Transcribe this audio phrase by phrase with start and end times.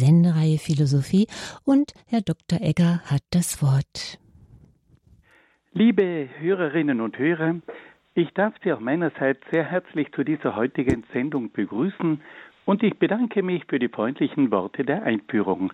[0.00, 1.26] Sendereihe Philosophie
[1.64, 2.58] und Herr Dr.
[2.60, 4.18] Egger hat das Wort.
[5.72, 7.56] Liebe Hörerinnen und Hörer,
[8.14, 12.20] ich darf Sie auch meinerseits sehr herzlich zu dieser heutigen Sendung begrüßen
[12.64, 15.72] und ich bedanke mich für die freundlichen Worte der Einführung.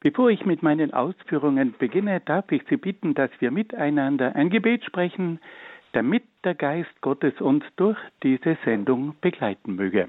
[0.00, 4.84] Bevor ich mit meinen Ausführungen beginne, darf ich Sie bitten, dass wir miteinander ein Gebet
[4.84, 5.38] sprechen,
[5.92, 10.08] damit der Geist Gottes uns durch diese Sendung begleiten möge.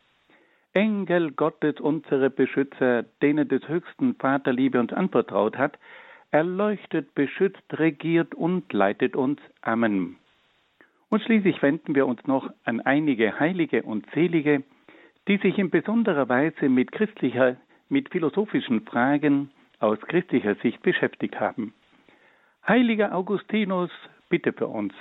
[0.73, 5.77] Engel Gottes, unsere Beschützer, denen des höchsten Vaterliebe uns anvertraut hat,
[6.31, 9.39] erleuchtet, beschützt, regiert und leitet uns.
[9.61, 10.17] Amen.
[11.09, 14.63] Und schließlich wenden wir uns noch an einige Heilige und Selige,
[15.27, 17.57] die sich in besonderer Weise mit christlicher,
[17.89, 21.73] mit philosophischen Fragen aus christlicher Sicht beschäftigt haben.
[22.65, 23.91] Heiliger Augustinus,
[24.29, 24.93] bitte für uns.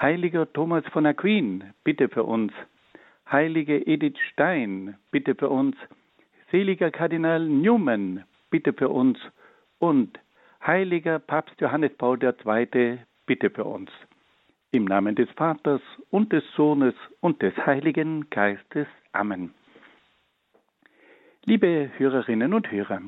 [0.00, 2.52] Heiliger Thomas von Aquin, bitte für uns.
[3.30, 5.76] Heilige Edith Stein, bitte für uns.
[6.52, 9.18] Seliger Kardinal Newman, bitte für uns.
[9.78, 10.18] Und
[10.64, 13.90] Heiliger Papst Johannes Paul II, bitte für uns.
[14.70, 18.86] Im Namen des Vaters und des Sohnes und des Heiligen Geistes.
[19.12, 19.52] Amen.
[21.44, 23.00] Liebe Hörerinnen und Hörer,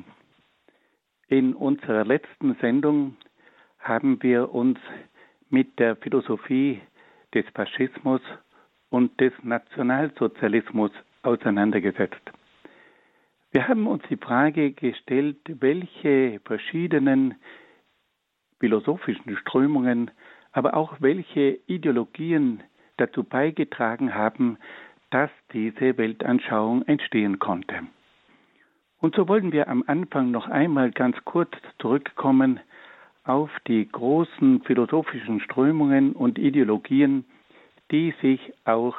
[1.27, 3.15] in unserer letzten Sendung
[3.79, 4.79] haben wir uns
[5.49, 6.81] mit der Philosophie
[7.33, 8.21] des Faschismus
[8.89, 10.91] und des Nationalsozialismus
[11.23, 12.21] auseinandergesetzt.
[13.51, 17.35] Wir haben uns die Frage gestellt, welche verschiedenen
[18.59, 20.11] philosophischen Strömungen,
[20.51, 22.61] aber auch welche Ideologien
[22.97, 24.57] dazu beigetragen haben,
[25.09, 27.87] dass diese Weltanschauung entstehen konnte.
[28.99, 32.59] Und so wollen wir am Anfang noch einmal ganz kurz zurückkommen
[33.23, 37.25] auf die großen philosophischen Strömungen und Ideologien,
[37.91, 38.95] die sich auch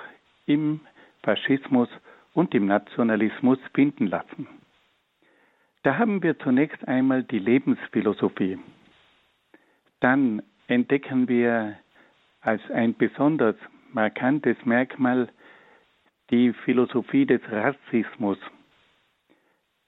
[0.47, 0.81] im
[1.23, 1.89] Faschismus
[2.34, 4.47] und im Nationalismus finden lassen.
[5.83, 8.59] Da haben wir zunächst einmal die Lebensphilosophie.
[10.01, 11.78] Dann entdecken wir
[12.41, 13.56] als ein besonders
[13.93, 15.28] markantes Merkmal
[16.31, 18.39] die Philosophie des Rassismus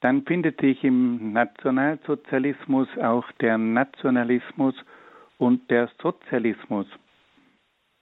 [0.02, 4.74] dann findet sich im Nationalsozialismus auch der Nationalismus
[5.38, 6.86] und der Sozialismus.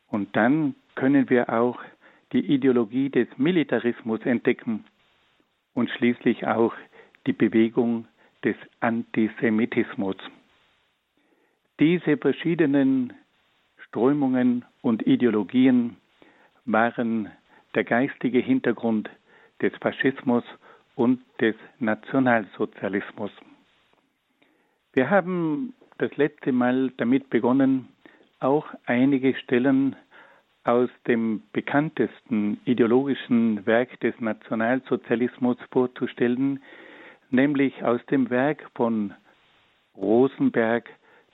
[0.08, 1.78] Und dann können wir auch
[2.34, 4.84] die Ideologie des Militarismus entdecken
[5.72, 6.74] und schließlich auch
[7.26, 8.06] die Bewegung
[8.44, 10.16] des Antisemitismus.
[11.80, 13.14] Diese verschiedenen
[13.86, 15.96] Strömungen und Ideologien
[16.66, 17.30] waren
[17.74, 19.08] der geistige Hintergrund
[19.62, 20.44] des Faschismus
[20.96, 23.30] und des Nationalsozialismus.
[24.92, 27.88] Wir haben das letzte Mal damit begonnen,
[28.38, 29.96] auch einige Stellen
[30.64, 36.62] aus dem bekanntesten ideologischen Werk des Nationalsozialismus vorzustellen,
[37.30, 39.14] nämlich aus dem Werk von
[39.96, 40.88] Rosenberg,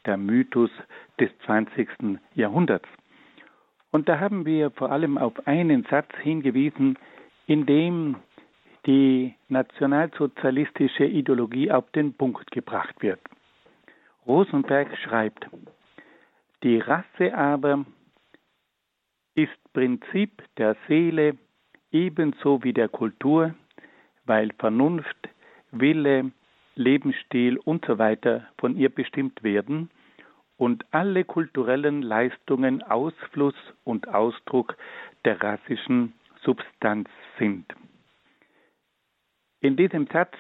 [0.04, 0.70] der Mythos
[1.18, 1.88] des 20.
[2.34, 2.88] Jahrhunderts.
[3.90, 6.98] Und da haben wir vor allem auf einen Satz hingewiesen,
[7.46, 8.16] in dem
[8.86, 13.20] die nationalsozialistische Ideologie auf den Punkt gebracht wird.
[14.26, 15.48] Rosenberg schreibt,
[16.62, 17.84] die Rasse aber
[19.36, 21.36] ist Prinzip der Seele
[21.92, 23.54] ebenso wie der Kultur,
[24.24, 25.28] weil Vernunft,
[25.70, 26.32] Wille,
[26.74, 28.16] Lebensstil usw.
[28.24, 29.90] So von ihr bestimmt werden
[30.56, 33.54] und alle kulturellen Leistungen Ausfluss
[33.84, 34.76] und Ausdruck
[35.24, 37.66] der rassischen Substanz sind.
[39.60, 40.34] In diesem Satz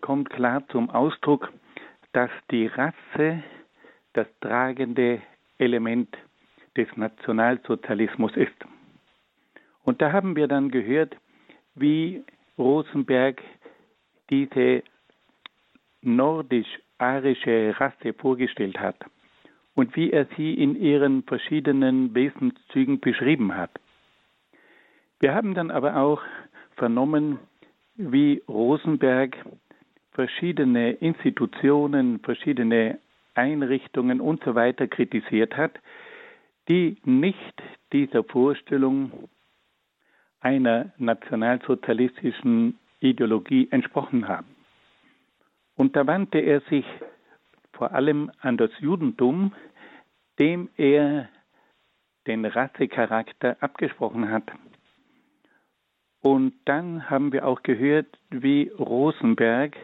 [0.00, 1.52] kommt klar zum Ausdruck,
[2.12, 3.42] dass die Rasse
[4.14, 5.20] das tragende
[5.58, 6.16] Element
[6.76, 8.56] des Nationalsozialismus ist.
[9.84, 11.16] Und da haben wir dann gehört,
[11.74, 12.24] wie
[12.58, 13.42] Rosenberg
[14.30, 14.82] diese
[16.02, 18.96] nordisch-arische Rasse vorgestellt hat.
[19.74, 23.70] und wie er sie in ihren verschiedenen Wesenszügen beschrieben hat.
[25.20, 26.20] Wir haben dann aber auch
[26.76, 27.38] vernommen,
[27.94, 29.36] wie Rosenberg
[30.12, 32.98] verschiedene Institutionen, verschiedene
[33.34, 35.72] Einrichtungen und so weiter kritisiert hat,
[36.68, 37.62] die nicht
[37.92, 39.28] dieser Vorstellung
[40.40, 44.48] einer nationalsozialistischen Ideologie entsprochen haben.
[45.76, 46.84] Und da wandte er sich
[47.72, 49.52] vor allem an das Judentum,
[50.38, 51.28] dem er
[52.26, 54.44] den Rassecharakter abgesprochen hat.
[56.20, 59.76] Und dann haben wir auch gehört, wie Rosenberg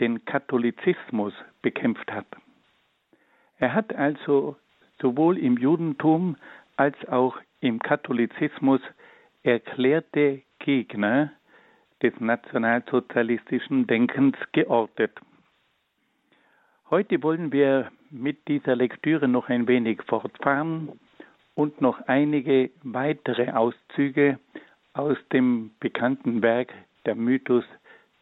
[0.00, 1.32] den Katholizismus
[1.62, 2.26] bekämpft hat.
[3.56, 4.56] Er hat also
[5.00, 6.36] sowohl im Judentum
[6.76, 8.80] als auch im Katholizismus
[9.42, 11.32] erklärte Gegner
[12.02, 15.12] des nationalsozialistischen Denkens geortet.
[16.90, 20.98] Heute wollen wir mit dieser Lektüre noch ein wenig fortfahren
[21.54, 24.38] und noch einige weitere Auszüge
[24.94, 26.72] aus dem bekannten Werk
[27.04, 27.64] Der Mythos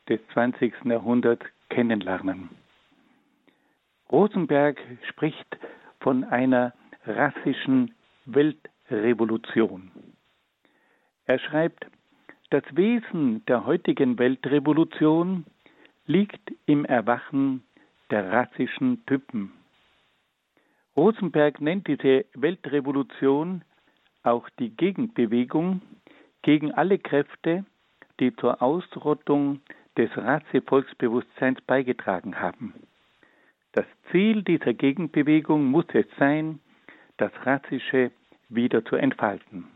[0.08, 0.84] des 20.
[0.84, 2.48] Jahrhunderts kennenlernen.
[4.10, 5.58] Rosenberg spricht
[6.06, 6.72] von einer
[7.04, 7.92] rassischen
[8.26, 9.90] Weltrevolution.
[11.24, 11.84] Er schreibt,
[12.50, 15.46] das Wesen der heutigen Weltrevolution
[16.06, 17.64] liegt im Erwachen
[18.10, 19.50] der rassischen Typen.
[20.96, 23.64] Rosenberg nennt diese Weltrevolution
[24.22, 25.82] auch die Gegenbewegung
[26.42, 27.64] gegen alle Kräfte,
[28.20, 29.60] die zur Ausrottung
[29.96, 32.74] des Rassevolksbewusstseins beigetragen haben.
[33.76, 36.60] Das Ziel dieser Gegenbewegung muss es sein,
[37.18, 38.10] das Rassische
[38.48, 39.66] wieder zu entfalten.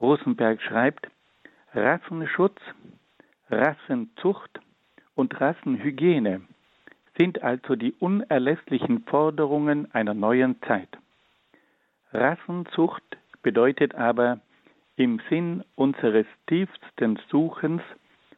[0.00, 1.08] Rosenberg schreibt,
[1.72, 2.56] Rassenschutz,
[3.50, 4.60] Rassenzucht
[5.16, 6.42] und Rassenhygiene
[7.18, 10.96] sind also die unerlässlichen Forderungen einer neuen Zeit.
[12.12, 13.02] Rassenzucht
[13.42, 14.38] bedeutet aber
[14.94, 17.82] im Sinn unseres tiefsten Suchens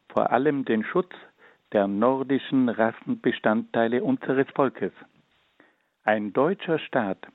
[0.08, 1.12] vor allem den Schutz
[1.73, 4.93] der nordischen Rassenbestandteile unseres Volkes.
[6.05, 7.27] Ein deutscher Staat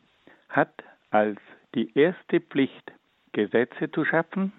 [0.50, 1.40] hat als
[1.76, 2.92] die erste Pflicht,
[3.34, 4.52] Gesetze zu schaffen,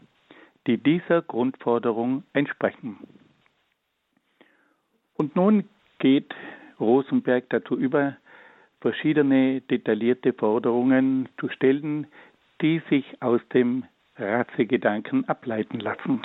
[0.66, 2.98] die dieser Grundforderung entsprechen.
[5.14, 6.34] Und nun geht
[6.80, 8.16] Rosenberg dazu über,
[8.80, 12.06] verschiedene detaillierte Forderungen zu stellen,
[12.60, 13.84] die sich aus dem
[14.16, 16.22] Rassegedanken ableiten lassen.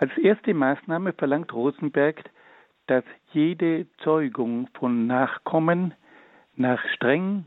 [0.00, 2.22] Als erste Maßnahme verlangt Rosenberg,
[2.86, 5.92] dass jede Zeugung von Nachkommen
[6.54, 7.44] nach streng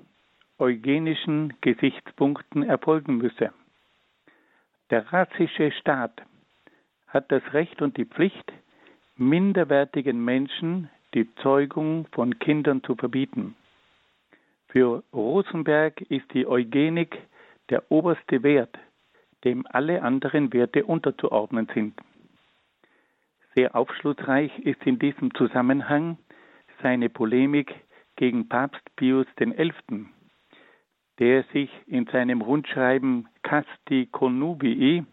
[0.60, 3.52] eugenischen Gesichtspunkten erfolgen müsse.
[4.90, 6.22] Der rassische Staat
[7.08, 8.52] hat das Recht und die Pflicht,
[9.16, 13.56] minderwertigen Menschen die Zeugung von Kindern zu verbieten.
[14.68, 17.18] Für Rosenberg ist die Eugenik
[17.70, 18.78] der oberste Wert,
[19.46, 21.94] dem alle anderen Werte unterzuordnen sind.
[23.54, 26.18] Sehr aufschlussreich ist in diesem Zusammenhang
[26.82, 27.76] seine Polemik
[28.16, 30.06] gegen Papst Pius XI.,
[31.20, 35.04] der sich in seinem Rundschreiben Casti Connubii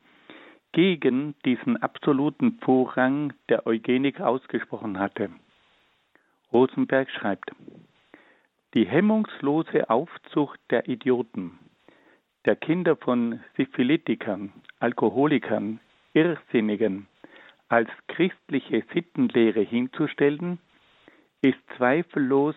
[0.73, 5.31] gegen diesen absoluten Vorrang der Eugenik ausgesprochen hatte.
[6.53, 7.51] Rosenberg schreibt,
[8.75, 11.59] die hemmungslose Aufzucht der Idioten,
[12.45, 15.81] der Kinder von Syphilitikern, Alkoholikern,
[16.15, 17.09] Irrsinnigen
[17.69, 20.59] als christliche Sittenlehre hinzustellen,
[21.43, 22.55] ist zweifellos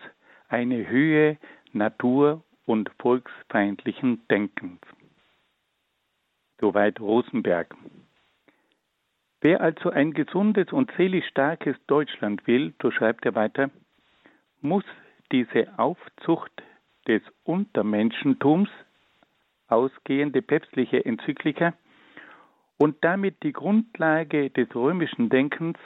[0.48, 1.38] eine Höhe
[1.74, 4.80] natur- und volksfeindlichen Denkens.
[6.60, 7.76] Soweit Rosenberg.
[9.42, 13.72] Wer also ein gesundes und seelisch starkes Deutschland will, so schreibt er weiter,
[14.62, 14.84] muss
[15.32, 16.52] diese Aufzucht
[17.08, 18.70] des Untermenschentums
[19.68, 21.74] ausgehende päpstliche Enzyklika
[22.82, 25.78] und damit die Grundlage des römischen Denkens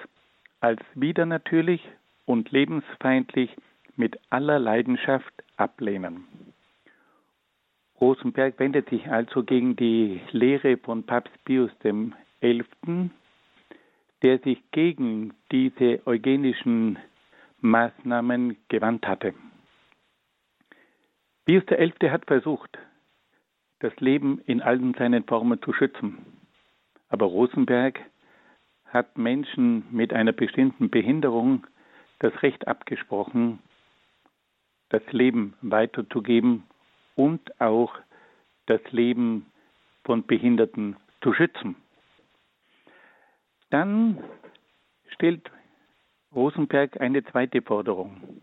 [0.62, 1.82] als widernatürlich
[2.24, 3.50] und lebensfeindlich
[3.98, 6.24] mit aller Leidenschaft ablehnen.
[8.00, 13.10] Rosenberg wendet sich also gegen die Lehre von Papst Pius XI.,
[14.24, 16.98] der sich gegen diese eugenischen
[17.60, 19.34] Maßnahmen gewandt hatte.
[21.44, 22.10] Pius XI.
[22.10, 22.78] hat versucht,
[23.80, 26.45] das Leben in allen seinen Formen zu schützen.
[27.16, 28.02] Aber Rosenberg
[28.88, 31.66] hat Menschen mit einer bestimmten Behinderung
[32.20, 33.60] das Recht abgesprochen,
[34.90, 36.64] das Leben weiterzugeben
[37.16, 37.96] und auch
[38.66, 39.46] das Leben
[40.04, 41.78] von Behinderten zu schützen.
[43.70, 44.22] Dann
[45.08, 45.50] stellt
[46.36, 48.42] Rosenberg eine zweite Forderung.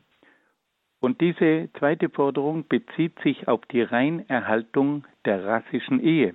[0.99, 6.33] Und diese zweite Forderung bezieht sich auf die Reinerhaltung der rassischen Ehe.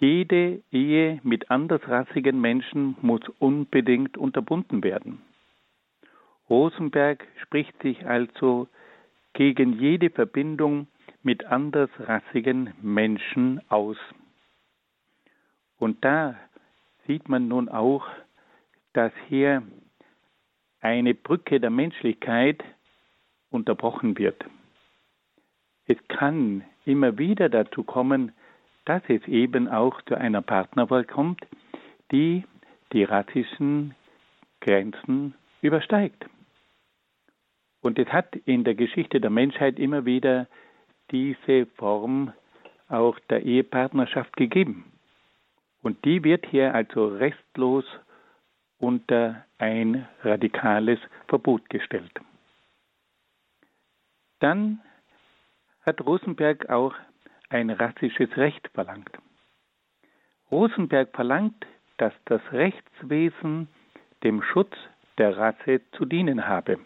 [0.00, 5.20] Jede Ehe mit andersrassigen Menschen muss unbedingt unterbunden werden.
[6.48, 8.66] Rosenberg spricht sich also
[9.34, 10.88] gegen jede Verbindung
[11.22, 13.98] mit andersrassigen Menschen aus.
[15.78, 16.34] Und da
[17.06, 18.06] sieht man nun auch,
[18.94, 19.62] dass hier
[20.80, 22.64] eine Brücke der Menschlichkeit
[23.50, 24.46] unterbrochen wird.
[25.86, 28.32] Es kann immer wieder dazu kommen,
[28.84, 31.40] dass es eben auch zu einer Partnerwahl kommt,
[32.10, 32.44] die
[32.92, 33.94] die rassischen
[34.60, 36.26] Grenzen übersteigt.
[37.82, 40.46] Und es hat in der Geschichte der Menschheit immer wieder
[41.10, 42.32] diese Form
[42.88, 44.84] auch der Ehepartnerschaft gegeben.
[45.82, 47.84] Und die wird hier also restlos
[48.78, 52.12] unter ein radikales Verbot gestellt.
[54.40, 54.80] Dann
[55.82, 56.94] hat Rosenberg auch
[57.50, 59.10] ein rassisches Recht verlangt.
[60.50, 61.66] Rosenberg verlangt,
[61.98, 63.68] dass das Rechtswesen
[64.24, 64.74] dem Schutz
[65.18, 66.78] der Rasse zu dienen habe.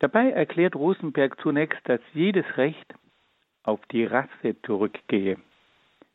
[0.00, 2.94] Dabei erklärt Rosenberg zunächst, dass jedes Recht
[3.62, 5.38] auf die Rasse zurückgehe.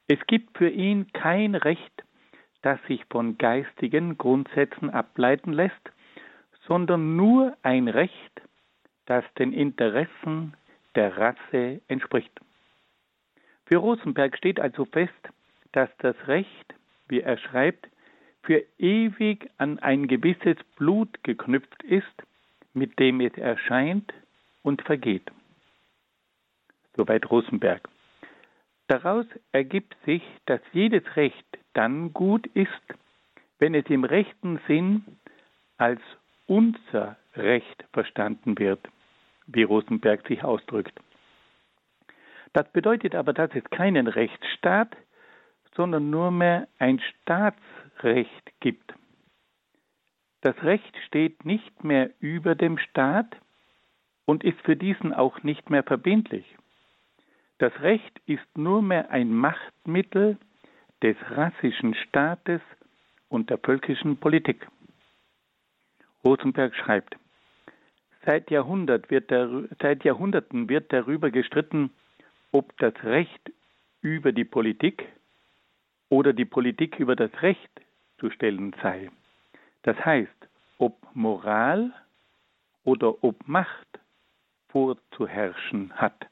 [0.07, 2.03] Es gibt für ihn kein Recht,
[2.61, 5.91] das sich von geistigen Grundsätzen ableiten lässt,
[6.67, 8.41] sondern nur ein Recht,
[9.05, 10.53] das den Interessen
[10.95, 12.39] der Rasse entspricht.
[13.65, 15.13] Für Rosenberg steht also fest,
[15.71, 16.75] dass das Recht,
[17.07, 17.87] wie er schreibt,
[18.43, 22.23] für ewig an ein gewisses Blut geknüpft ist,
[22.73, 24.13] mit dem es erscheint
[24.63, 25.31] und vergeht.
[26.95, 27.87] Soweit Rosenberg.
[28.87, 32.69] Daraus ergibt sich, dass jedes Recht dann gut ist,
[33.59, 35.03] wenn es im rechten Sinn
[35.77, 36.01] als
[36.47, 38.81] unser Recht verstanden wird,
[39.47, 40.99] wie Rosenberg sich ausdrückt.
[42.53, 44.95] Das bedeutet aber, dass es keinen Rechtsstaat,
[45.75, 48.93] sondern nur mehr ein Staatsrecht gibt.
[50.41, 53.35] Das Recht steht nicht mehr über dem Staat
[54.25, 56.45] und ist für diesen auch nicht mehr verbindlich.
[57.57, 60.37] Das Recht ist nur mehr ein Machtmittel
[61.01, 62.61] des rassischen Staates
[63.29, 64.67] und der völkischen Politik.
[66.23, 67.15] Rosenberg schreibt,
[68.25, 71.91] seit, Jahrhundert wird der, seit Jahrhunderten wird darüber gestritten,
[72.53, 73.51] ob das Recht
[74.01, 75.05] über die Politik
[76.09, 77.81] oder die Politik über das Recht
[78.19, 79.09] zu stellen sei.
[79.81, 81.91] Das heißt, ob Moral
[82.83, 83.87] oder ob Macht
[84.69, 86.27] vorzuherrschen hat.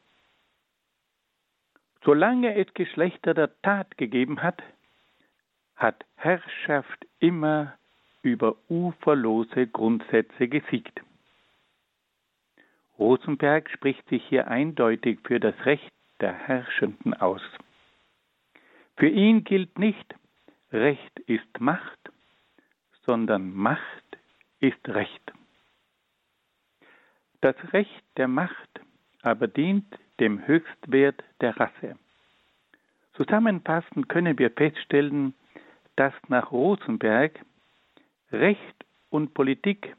[2.04, 4.62] Solange es Geschlechter der Tat gegeben hat,
[5.76, 7.78] hat Herrschaft immer
[8.22, 11.02] über uferlose Grundsätze gesiegt.
[13.00, 17.42] Rosenberg spricht sich hier eindeutig für das Recht der Herrschenden aus.
[18.98, 20.16] Für ihn gilt nicht,
[20.72, 22.00] Recht ist Macht,
[23.06, 23.82] sondern Macht
[24.60, 25.34] ist Recht.
[27.42, 28.82] Das Recht der Macht
[29.24, 29.86] aber dient
[30.20, 31.96] dem Höchstwert der Rasse.
[33.14, 35.34] Zusammenfassend können wir feststellen,
[35.96, 37.40] dass nach Rosenberg
[38.32, 39.96] Recht und Politik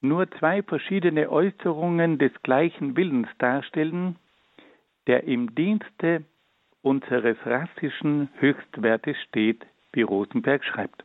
[0.00, 4.16] nur zwei verschiedene Äußerungen des gleichen Willens darstellen,
[5.06, 6.24] der im Dienste
[6.82, 11.04] unseres rassischen Höchstwertes steht, wie Rosenberg schreibt.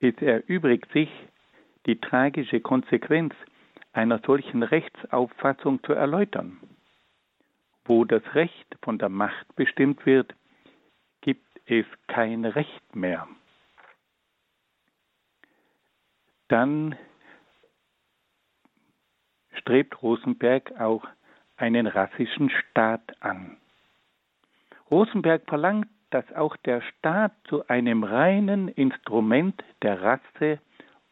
[0.00, 1.10] Es erübrigt sich,
[1.86, 3.34] die tragische Konsequenz
[3.92, 6.58] einer solchen Rechtsauffassung zu erläutern.
[7.84, 10.34] Wo das Recht von der Macht bestimmt wird,
[11.22, 13.26] gibt es kein Recht mehr.
[16.48, 16.96] Dann
[19.58, 21.06] strebt Rosenberg auch
[21.56, 23.56] einen rassischen Staat an.
[24.90, 30.60] Rosenberg verlangt, dass auch der Staat zu einem reinen Instrument der Rasse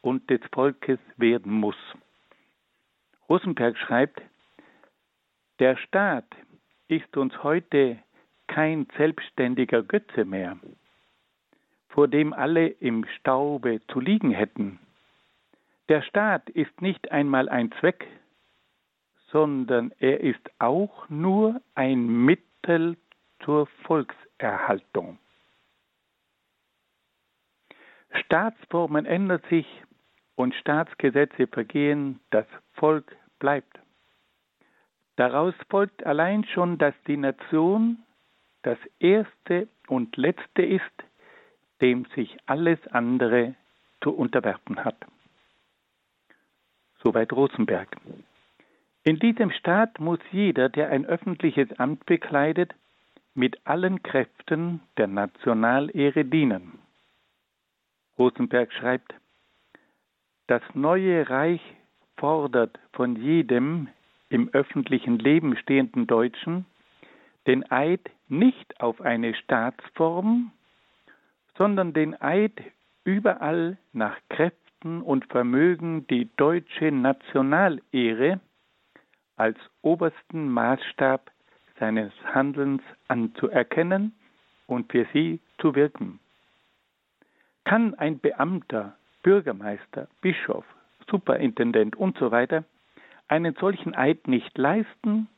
[0.01, 1.77] und des Volkes werden muss.
[3.29, 4.23] Rosenberg schreibt,
[5.59, 6.27] der Staat
[6.89, 7.99] ist uns heute
[8.47, 10.59] kein selbstständiger Götze mehr,
[11.89, 14.79] vor dem alle im Staube zu liegen hätten.
[15.89, 18.07] Der Staat ist nicht einmal ein Zweck,
[19.35, 22.97] sondern er ist auch nur ein Mittel
[23.45, 25.19] zur Volkserhaltung.
[28.12, 29.67] Staatsformen ändern sich
[30.37, 33.76] und Staatsgesetze vergehen, das Volk bleibt.
[35.17, 38.05] Daraus folgt allein schon, dass die Nation
[38.62, 40.95] das Erste und Letzte ist,
[41.81, 43.57] dem sich alles andere
[44.00, 44.97] zu unterwerfen hat.
[47.03, 47.97] Soweit Rosenberg.
[49.04, 52.75] In diesem Staat muss jeder, der ein öffentliches Amt bekleidet,
[53.34, 56.78] mit allen Kräften der Nationalehre dienen.
[58.18, 59.14] Rosenberg schreibt,
[60.46, 61.61] das neue Reich
[62.16, 63.88] fordert von jedem
[64.30, 66.64] im öffentlichen Leben stehenden Deutschen
[67.46, 70.50] den Eid nicht auf eine Staatsform,
[71.58, 72.58] sondern den Eid
[73.04, 78.40] überall nach Kräften und Vermögen die deutsche Nationalehre
[79.37, 81.31] als obersten Maßstab
[81.79, 84.14] seines Handelns anzuerkennen
[84.67, 86.21] und für sie zu wirken.
[87.64, 90.64] Kann ein Beamter, Bürgermeister, Bischof,
[91.11, 92.31] Superintendent und so
[93.29, 95.29] einen solchen Eid nicht leisten,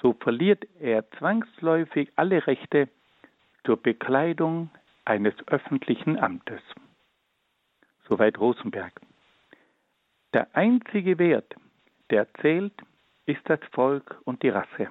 [0.00, 2.88] so verliert er zwangsläufig alle Rechte
[3.64, 4.70] zur Bekleidung
[5.04, 6.62] eines öffentlichen Amtes.
[8.08, 9.00] Soweit Rosenberg.
[10.32, 11.54] Der einzige Wert,
[12.10, 12.72] der zählt,
[13.30, 14.88] ist das Volk und die Rasse.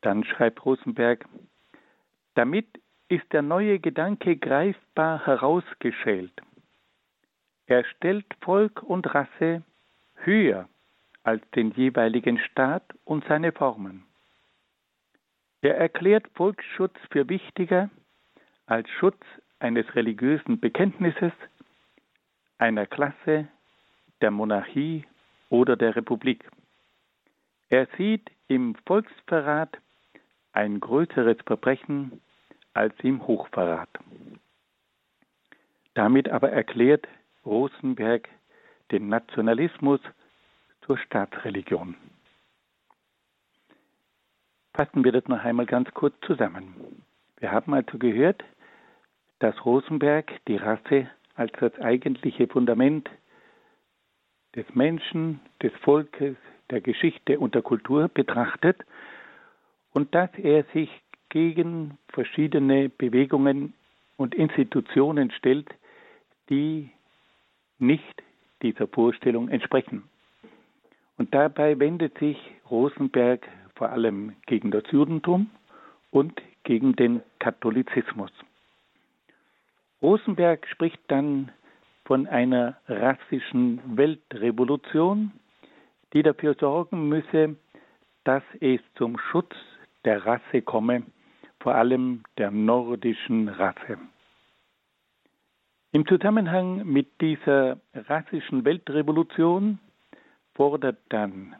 [0.00, 1.24] Dann schreibt Rosenberg,
[2.34, 2.66] damit
[3.08, 6.32] ist der neue Gedanke greifbar herausgeschält.
[7.66, 9.62] Er stellt Volk und Rasse
[10.16, 10.68] höher
[11.22, 14.04] als den jeweiligen Staat und seine Formen.
[15.62, 17.90] Er erklärt Volksschutz für wichtiger
[18.66, 19.20] als Schutz
[19.58, 21.32] eines religiösen Bekenntnisses,
[22.58, 23.48] einer Klasse,
[24.20, 25.04] der Monarchie
[25.50, 26.50] oder der Republik.
[27.70, 29.78] Er sieht im Volksverrat
[30.52, 32.20] ein größeres Verbrechen
[32.74, 33.88] als im Hochverrat.
[35.94, 37.06] Damit aber erklärt
[37.46, 38.28] Rosenberg
[38.90, 40.00] den Nationalismus
[40.84, 41.96] zur Staatsreligion.
[44.74, 47.04] Fassen wir das noch einmal ganz kurz zusammen.
[47.38, 48.42] Wir haben also gehört,
[49.38, 53.08] dass Rosenberg die Rasse als das eigentliche Fundament
[54.56, 56.36] des Menschen, des Volkes,
[56.70, 58.84] der Geschichte und der Kultur betrachtet
[59.92, 60.90] und dass er sich
[61.28, 63.74] gegen verschiedene Bewegungen
[64.16, 65.68] und Institutionen stellt,
[66.48, 66.90] die
[67.78, 68.22] nicht
[68.62, 70.02] dieser Vorstellung entsprechen.
[71.16, 72.36] Und dabei wendet sich
[72.70, 75.50] Rosenberg vor allem gegen das Judentum
[76.10, 78.30] und gegen den Katholizismus.
[80.02, 81.50] Rosenberg spricht dann
[82.04, 85.32] von einer rassischen Weltrevolution,
[86.12, 87.56] die dafür sorgen müsse,
[88.24, 89.54] dass es zum Schutz
[90.04, 91.04] der Rasse komme,
[91.60, 93.98] vor allem der nordischen Rasse.
[95.92, 99.78] Im Zusammenhang mit dieser rassischen Weltrevolution
[100.54, 101.56] fordert dann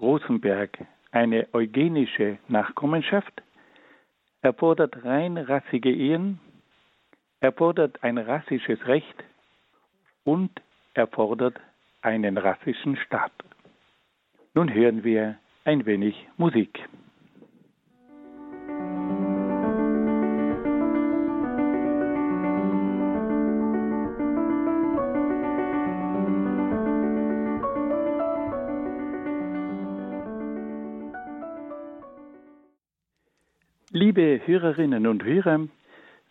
[0.00, 0.78] Rosenberg
[1.10, 3.42] eine eugenische Nachkommenschaft,
[4.42, 6.40] er fordert rein rassige Ehen,
[7.40, 9.24] er fordert ein rassisches Recht
[10.24, 10.50] und
[10.94, 11.60] er fordert
[12.02, 13.32] einen rassischen Staat.
[14.54, 16.88] Nun hören wir ein wenig Musik.
[33.90, 35.66] Liebe Hörerinnen und Hörer,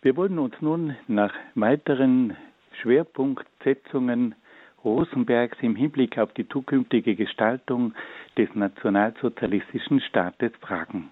[0.00, 2.36] wir wollen uns nun nach weiteren
[2.80, 4.34] Schwerpunktsetzungen
[4.88, 7.94] Rosenbergs im Hinblick auf die zukünftige Gestaltung
[8.38, 11.10] des nationalsozialistischen Staates fragen.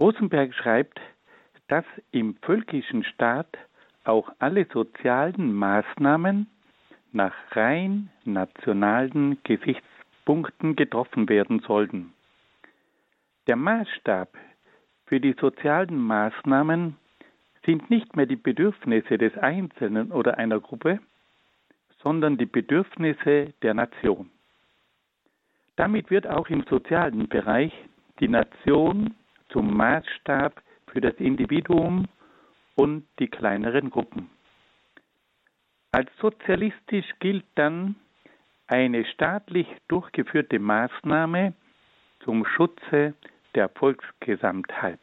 [0.00, 1.00] Rosenberg schreibt,
[1.68, 3.56] dass im völkischen Staat
[4.02, 6.48] auch alle sozialen Maßnahmen
[7.12, 12.12] nach rein nationalen Gesichtspunkten getroffen werden sollten.
[13.46, 14.36] Der Maßstab
[15.06, 16.96] für die sozialen Maßnahmen
[17.64, 20.98] sind nicht mehr die Bedürfnisse des Einzelnen oder einer Gruppe,
[22.04, 24.30] sondern die Bedürfnisse der Nation.
[25.76, 27.72] Damit wird auch im sozialen Bereich
[28.20, 29.14] die Nation
[29.48, 30.62] zum Maßstab
[30.92, 32.06] für das Individuum
[32.76, 34.30] und die kleineren Gruppen.
[35.90, 37.96] Als sozialistisch gilt dann
[38.66, 41.54] eine staatlich durchgeführte Maßnahme
[42.20, 43.14] zum Schutze
[43.54, 45.00] der Volksgesamtheit.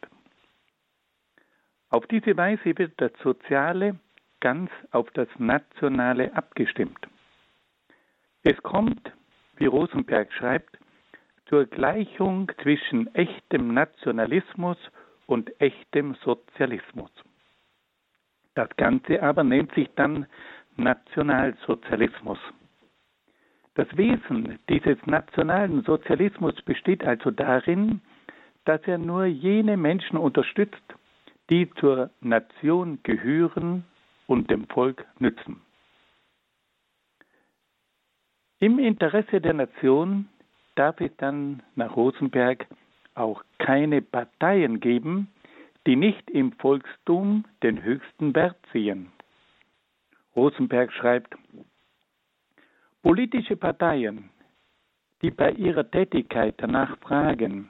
[1.90, 4.00] Auf diese Weise wird das Soziale
[4.41, 7.08] ganz auf das Nationale abgestimmt.
[8.43, 9.12] Es kommt,
[9.56, 10.77] wie Rosenberg schreibt,
[11.45, 14.77] zur Gleichung zwischen echtem Nationalismus
[15.27, 17.12] und echtem Sozialismus.
[18.56, 20.25] Das Ganze aber nennt sich dann
[20.75, 22.39] Nationalsozialismus.
[23.75, 28.01] Das Wesen dieses nationalen Sozialismus besteht also darin,
[28.65, 30.84] dass er nur jene Menschen unterstützt,
[31.49, 33.86] die zur Nation gehören
[34.32, 35.60] und dem Volk nützen.
[38.60, 40.30] Im Interesse der Nation
[40.76, 42.65] darf es dann nach Rosenberg
[43.13, 45.28] auch keine Parteien geben,
[45.86, 49.12] die nicht im Volkstum den höchsten Wert sehen.
[50.34, 51.36] Rosenberg schreibt,
[53.04, 54.30] politische Parteien,
[55.22, 57.67] die bei ihrer Tätigkeit danach fragen,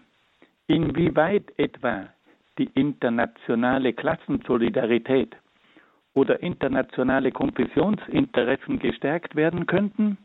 [0.67, 2.09] inwieweit etwa
[2.59, 5.35] die internationale Klassensolidarität
[6.13, 10.17] oder internationale Konfessionsinteressen gestärkt werden könnten,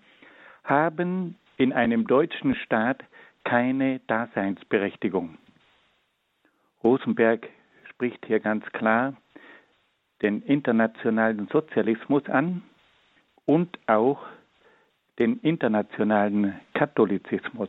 [0.65, 3.05] haben in einem deutschen Staat
[3.45, 5.39] keine Daseinsberechtigung.
[6.83, 7.49] Rosenberg
[7.91, 9.15] spricht hier ganz klar
[10.23, 12.63] den internationalen Sozialismus an
[13.45, 14.27] und auch
[15.19, 17.69] den internationalen Katholizismus.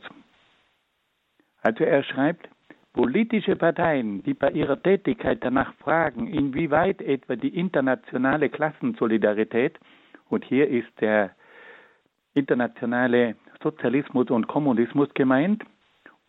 [1.61, 2.49] Also er schreibt,
[2.97, 9.77] politische Parteien, die bei ihrer Tätigkeit danach fragen, inwieweit etwa die internationale Klassensolidarität,
[10.29, 11.29] und hier ist der
[12.33, 15.63] internationale Sozialismus und Kommunismus gemeint,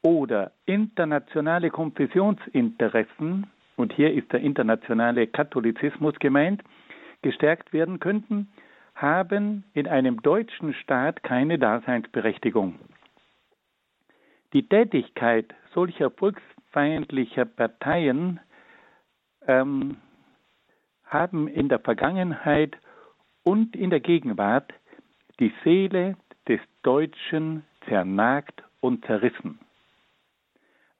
[0.02, 6.62] oder internationale Konfessionsinteressen, und hier ist der internationale Katholizismus gemeint,
[7.22, 8.48] gestärkt werden könnten,
[8.94, 12.74] haben in einem deutschen Staat keine Daseinsberechtigung.
[14.52, 16.11] Die Tätigkeit solcher
[16.72, 18.40] volksfeindlicher Parteien
[19.46, 19.96] ähm,
[21.04, 22.76] haben in der Vergangenheit
[23.42, 24.72] und in der Gegenwart
[25.40, 29.59] die Seele des Deutschen zernagt und zerrissen.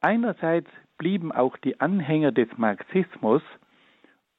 [0.01, 3.43] Einerseits blieben auch die Anhänger des Marxismus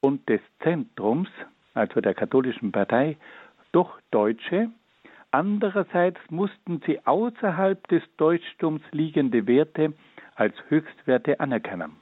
[0.00, 1.28] und des Zentrums,
[1.74, 3.16] also der katholischen Partei,
[3.72, 4.70] doch Deutsche,
[5.30, 9.94] andererseits mussten sie außerhalb des Deutschtums liegende Werte
[10.34, 11.96] als Höchstwerte anerkennen.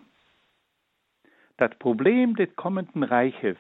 [1.56, 3.56] Das Problem des kommenden Reiches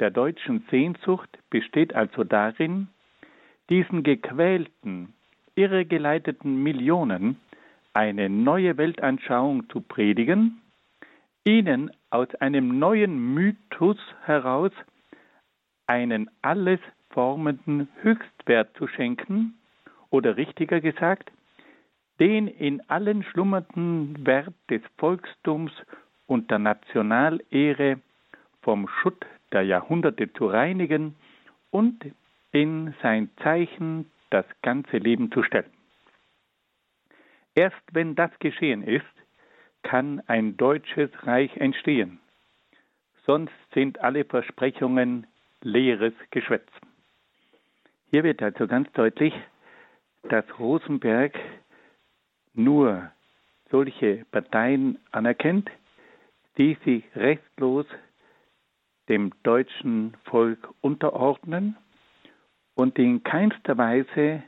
[0.00, 2.88] der deutschen Sehnsucht besteht also darin,
[3.68, 5.14] diesen gequälten,
[5.54, 7.38] irregeleiteten Millionen
[7.92, 10.62] eine neue Weltanschauung zu predigen,
[11.44, 14.72] ihnen aus einem neuen Mythos heraus
[15.86, 16.80] einen alles
[17.12, 19.54] formenden Höchstwert zu schenken,
[20.10, 21.32] oder richtiger gesagt,
[22.20, 25.72] den in allen schlummernden Wert des Volkstums
[26.26, 28.00] und der Nationalehre
[28.60, 31.16] vom Schutt der Jahrhunderte zu reinigen
[31.70, 32.04] und
[32.52, 35.72] in sein Zeichen das ganze Leben zu stellen.
[37.54, 39.04] Erst wenn das geschehen ist,
[39.82, 42.20] kann ein deutsches Reich entstehen.
[43.26, 45.26] Sonst sind alle Versprechungen
[45.62, 46.68] leeres Geschwätz.
[48.12, 49.32] Hier wird also ganz deutlich,
[50.28, 51.34] dass Rosenberg
[52.52, 53.10] nur
[53.70, 55.70] solche Parteien anerkennt,
[56.58, 57.86] die sich restlos
[59.08, 61.74] dem deutschen Volk unterordnen
[62.74, 64.42] und in keinster Weise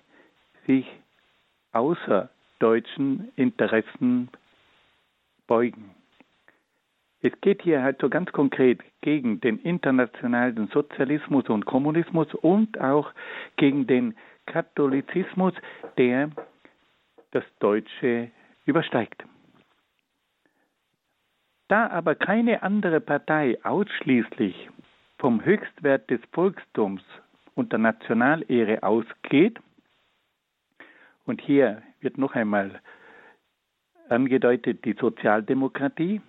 [0.67, 0.87] sich
[1.73, 4.29] außer deutschen Interessen
[5.47, 5.95] beugen.
[7.25, 13.11] Es geht hier halt so ganz konkret gegen den internationalen Sozialismus und Kommunismus und auch
[13.57, 15.55] gegen den Katholizismus,
[15.97, 16.29] der
[17.31, 18.31] das Deutsche
[18.67, 19.25] übersteigt.
[21.69, 24.69] Da aber keine andere Partei ausschließlich
[25.19, 27.03] vom Höchstwert des Volkstums
[27.55, 29.59] und der Nationalehre ausgeht,
[31.25, 32.83] und hier wird noch einmal
[34.11, 36.21] angedeutet die Sozialdemokratie,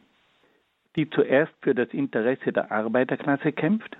[0.96, 3.98] die zuerst für das Interesse der Arbeiterklasse kämpft,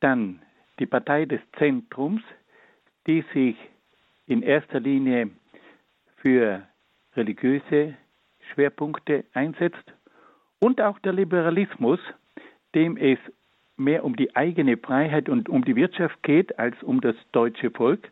[0.00, 0.40] dann
[0.78, 2.22] die Partei des Zentrums,
[3.06, 3.56] die sich
[4.26, 5.30] in erster Linie
[6.16, 6.62] für
[7.16, 7.94] religiöse
[8.52, 9.92] Schwerpunkte einsetzt
[10.60, 12.00] und auch der Liberalismus,
[12.74, 13.18] dem es
[13.76, 18.10] mehr um die eigene Freiheit und um die Wirtschaft geht als um das deutsche Volk,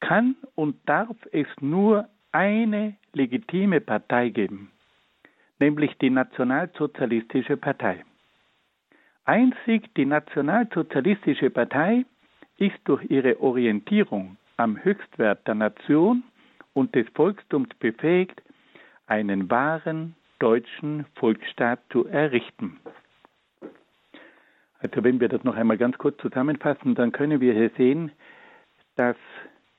[0.00, 4.70] kann und darf es nur eine legitime Partei geben,
[5.60, 8.04] nämlich die Nationalsozialistische Partei.
[9.24, 12.04] Einzig die Nationalsozialistische Partei
[12.56, 16.24] ist durch ihre Orientierung am Höchstwert der Nation
[16.74, 18.42] und des Volkstums befähigt,
[19.06, 22.80] einen wahren deutschen Volksstaat zu errichten.
[24.78, 28.12] Also wenn wir das noch einmal ganz kurz zusammenfassen, dann können wir hier sehen,
[28.96, 29.16] dass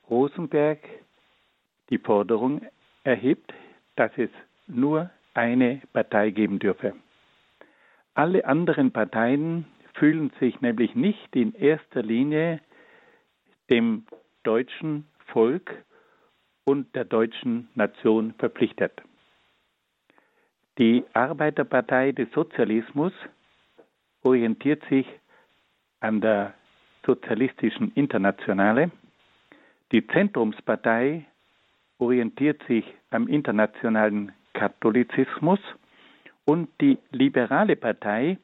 [0.10, 0.80] Rosenberg
[1.90, 2.62] die Forderung
[3.04, 3.54] erhebt,
[3.96, 4.30] dass es
[4.68, 6.94] nur eine Partei geben dürfe.
[8.14, 12.60] Alle anderen Parteien fühlen sich nämlich nicht in erster Linie
[13.70, 14.06] dem
[14.44, 15.84] deutschen Volk
[16.66, 19.02] und der deutschen Nation verpflichtet.
[20.78, 23.14] Die Arbeiterpartei des Sozialismus
[24.24, 25.08] orientiert sich
[26.00, 26.54] an der
[27.06, 28.92] sozialistischen Internationale,
[29.92, 31.26] Die Zentrumspartei
[31.98, 35.60] orientiert sich am internationalen Katholizismus
[36.46, 38.38] und die liberale Partei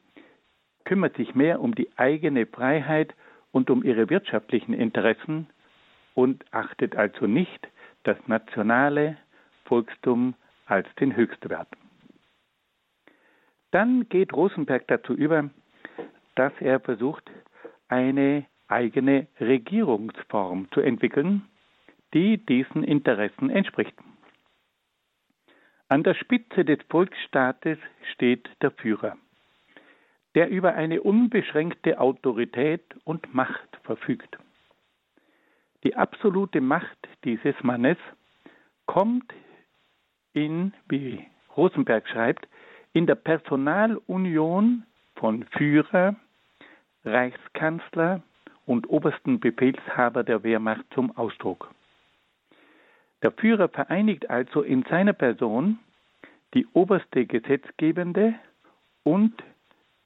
[0.84, 3.14] kümmert sich mehr um die eigene Freiheit
[3.52, 5.48] und um ihre wirtschaftlichen Interessen
[6.14, 7.68] und achtet also nicht
[8.04, 9.16] das nationale
[9.64, 10.34] Volkstum
[10.66, 11.68] als den Höchstwert.
[13.70, 15.50] Dann geht Rosenberg dazu über,
[16.34, 17.30] dass er versucht,
[17.88, 21.42] eine eigene Regierungsform zu entwickeln,
[22.14, 23.94] die diesen Interessen entspricht.
[25.90, 27.78] An der Spitze des Volksstaates
[28.12, 29.16] steht der Führer,
[30.34, 34.36] der über eine unbeschränkte Autorität und Macht verfügt.
[35.84, 37.96] Die absolute Macht dieses Mannes
[38.84, 39.32] kommt
[40.34, 42.46] in, wie Rosenberg schreibt,
[42.92, 44.84] in der Personalunion
[45.16, 46.16] von Führer,
[47.04, 48.22] Reichskanzler
[48.66, 51.70] und obersten Befehlshaber der Wehrmacht zum Ausdruck.
[53.22, 55.78] Der Führer vereinigt also in seiner Person
[56.54, 58.34] die oberste gesetzgebende
[59.02, 59.34] und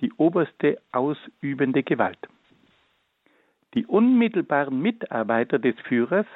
[0.01, 2.18] die oberste ausübende Gewalt.
[3.75, 6.27] Die unmittelbaren Mitarbeiter des Führers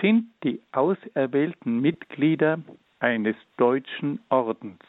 [0.00, 2.60] sind die auserwählten Mitglieder
[3.00, 4.80] eines deutschen Ordens.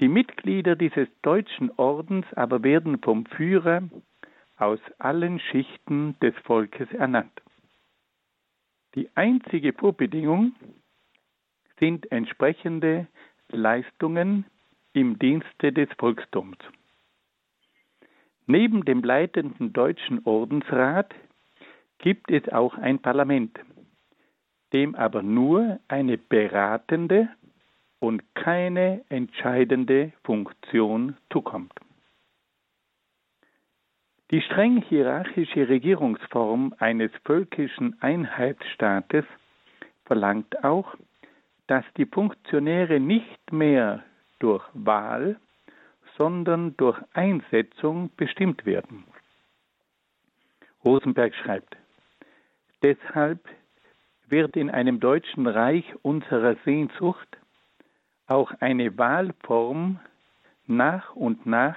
[0.00, 3.82] Die Mitglieder dieses deutschen Ordens aber werden vom Führer
[4.56, 7.41] aus allen Schichten des Volkes ernannt.
[8.94, 10.52] Die einzige Vorbedingung
[11.78, 13.06] sind entsprechende
[13.48, 14.44] Leistungen
[14.92, 16.58] im Dienste des Volkstums.
[18.46, 21.14] Neben dem leitenden deutschen Ordensrat
[21.98, 23.58] gibt es auch ein Parlament,
[24.72, 27.28] dem aber nur eine beratende
[28.00, 31.72] und keine entscheidende Funktion zukommt.
[34.32, 39.26] Die streng hierarchische Regierungsform eines völkischen Einheitsstaates
[40.06, 40.94] verlangt auch,
[41.66, 44.02] dass die Funktionäre nicht mehr
[44.38, 45.38] durch Wahl,
[46.16, 49.04] sondern durch Einsetzung bestimmt werden.
[50.82, 51.76] Rosenberg schreibt,
[52.82, 53.38] deshalb
[54.28, 57.28] wird in einem deutschen Reich unserer Sehnsucht
[58.28, 60.00] auch eine Wahlform
[60.66, 61.76] nach und nach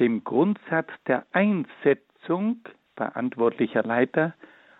[0.00, 2.60] dem Grundsatz der Einsetzung
[2.96, 4.34] verantwortlicher Leiter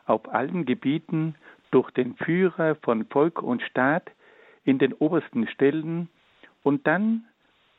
[0.06, 1.34] auf allen Gebieten
[1.70, 4.10] durch den Führer von Volk und Staat
[4.64, 6.08] in den obersten Stellen
[6.62, 7.24] und dann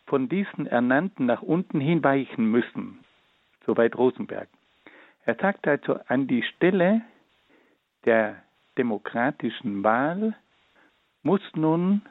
[0.06, 3.00] von diesen Ernannten nach unten hin weichen müssen.
[3.66, 4.50] Soweit Rosenberg.
[5.26, 7.02] Er sagt also, an die Stelle
[8.06, 8.42] der
[8.78, 10.36] demokratischen Wahl
[11.22, 12.02] muss nun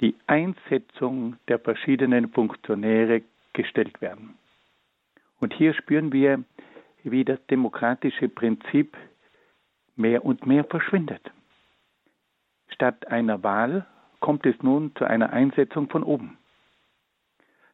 [0.00, 3.22] die Einsetzung der verschiedenen Funktionäre
[3.54, 4.38] gestellt werden.
[5.40, 6.44] Und hier spüren wir,
[7.02, 8.96] wie das demokratische Prinzip
[9.96, 11.30] mehr und mehr verschwindet.
[12.68, 13.86] Statt einer Wahl
[14.20, 16.38] kommt es nun zu einer Einsetzung von oben.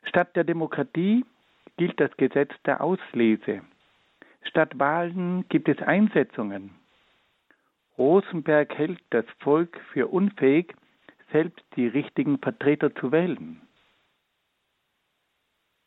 [0.05, 1.25] Statt der Demokratie
[1.77, 3.63] gilt das Gesetz der Auslese.
[4.43, 6.75] Statt Wahlen gibt es Einsetzungen.
[7.97, 10.75] Rosenberg hält das Volk für unfähig,
[11.33, 13.61] selbst die richtigen Vertreter zu wählen.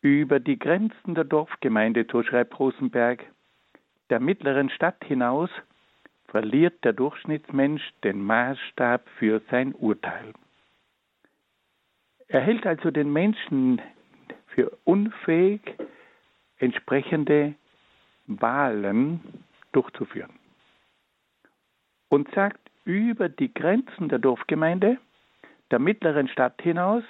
[0.04, 3.24] Über die Grenzen der Dorfgemeinde, so schreibt Rosenberg,
[4.10, 5.50] der mittleren Stadt hinaus
[6.28, 10.34] verliert der Durchschnittsmensch den Maßstab für sein Urteil.
[12.28, 13.82] Er hält also den Menschen
[14.48, 15.62] für unfähig,
[16.58, 17.56] entsprechende
[18.28, 19.22] Wahlen
[19.72, 20.34] durchzuführen.
[22.10, 24.98] Und sagt, über die Grenzen der Dorfgemeinde,
[25.72, 27.06] der mittleren Stadt hinaus,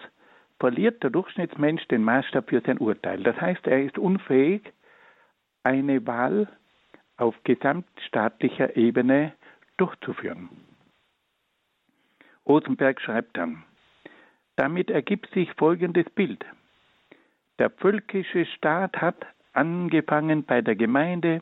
[0.60, 3.24] verliert der Durchschnittsmensch den Maßstab für sein Urteil.
[3.24, 4.74] Das heißt, er ist unfähig,
[5.64, 6.48] eine Wahl
[7.18, 9.34] auf gesamtstaatlicher Ebene
[9.78, 10.50] durchzuführen.
[12.46, 13.64] Rosenberg schreibt dann,
[14.56, 16.46] damit ergibt sich folgendes Bild.
[17.60, 21.42] Der völkische Staat hat, angefangen bei der Gemeinde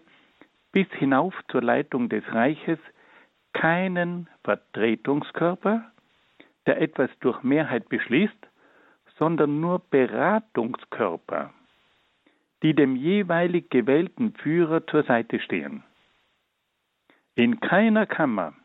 [0.72, 2.80] bis hinauf zur Leitung des Reiches,
[3.54, 5.92] keinen Vertretungskörper,
[6.66, 8.48] der etwas durch Mehrheit beschließt,
[9.22, 11.54] sondern nur Beratungskörper,
[12.64, 15.84] die dem jeweilig gewählten Führer zur Seite stehen.
[17.36, 18.56] In keiner Kammer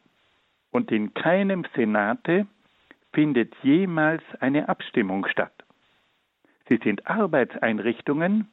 [0.71, 2.47] und in keinem Senate
[3.13, 5.53] findet jemals eine Abstimmung statt.
[6.71, 8.49] Sie sind Arbeitseinrichtungen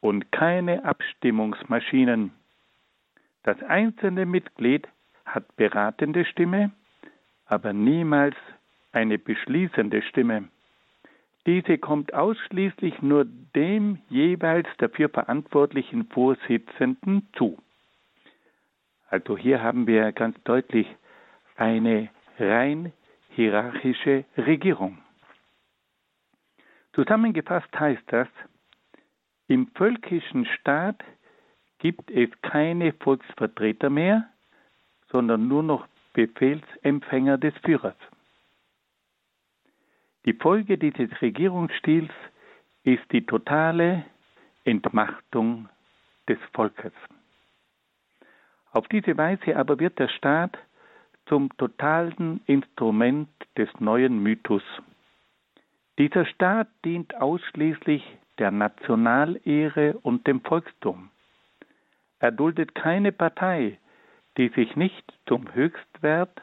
[0.00, 2.30] und keine Abstimmungsmaschinen.
[3.42, 4.86] Das einzelne Mitglied
[5.26, 6.70] hat beratende Stimme,
[7.46, 8.36] aber niemals
[8.92, 10.48] eine beschließende Stimme.
[11.46, 17.58] Diese kommt ausschließlich nur dem jeweils dafür verantwortlichen Vorsitzenden zu.
[19.08, 20.86] Also hier haben wir ganz deutlich
[21.56, 22.92] eine rein
[23.30, 24.98] hierarchische Regierung.
[26.92, 28.28] Zusammengefasst heißt das,
[29.48, 31.02] im völkischen Staat
[31.78, 34.28] gibt es keine Volksvertreter mehr,
[35.10, 37.96] sondern nur noch Befehlsempfänger des Führers.
[40.24, 42.12] Die Folge dieses Regierungsstils
[42.84, 44.04] ist die totale
[44.64, 45.68] Entmachtung
[46.28, 46.92] des Volkes.
[48.70, 50.56] Auf diese Weise aber wird der Staat
[51.26, 54.62] zum totalen Instrument des neuen Mythos.
[55.98, 58.02] Dieser Staat dient ausschließlich
[58.38, 61.10] der Nationalehre und dem Volkstum.
[62.20, 63.78] Er duldet keine Partei,
[64.36, 66.40] die sich nicht zum Höchstwert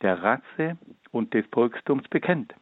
[0.00, 0.78] der Rasse
[1.12, 2.54] und des Volkstums bekennt.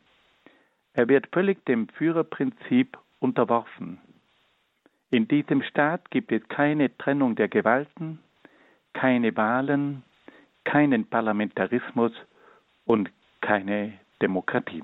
[0.98, 4.00] Er wird völlig dem Führerprinzip unterworfen.
[5.12, 8.18] In diesem Staat gibt es keine Trennung der Gewalten,
[8.94, 10.02] keine Wahlen,
[10.64, 12.11] keinen Parlamentarismus
[12.84, 14.82] und keine Demokratie.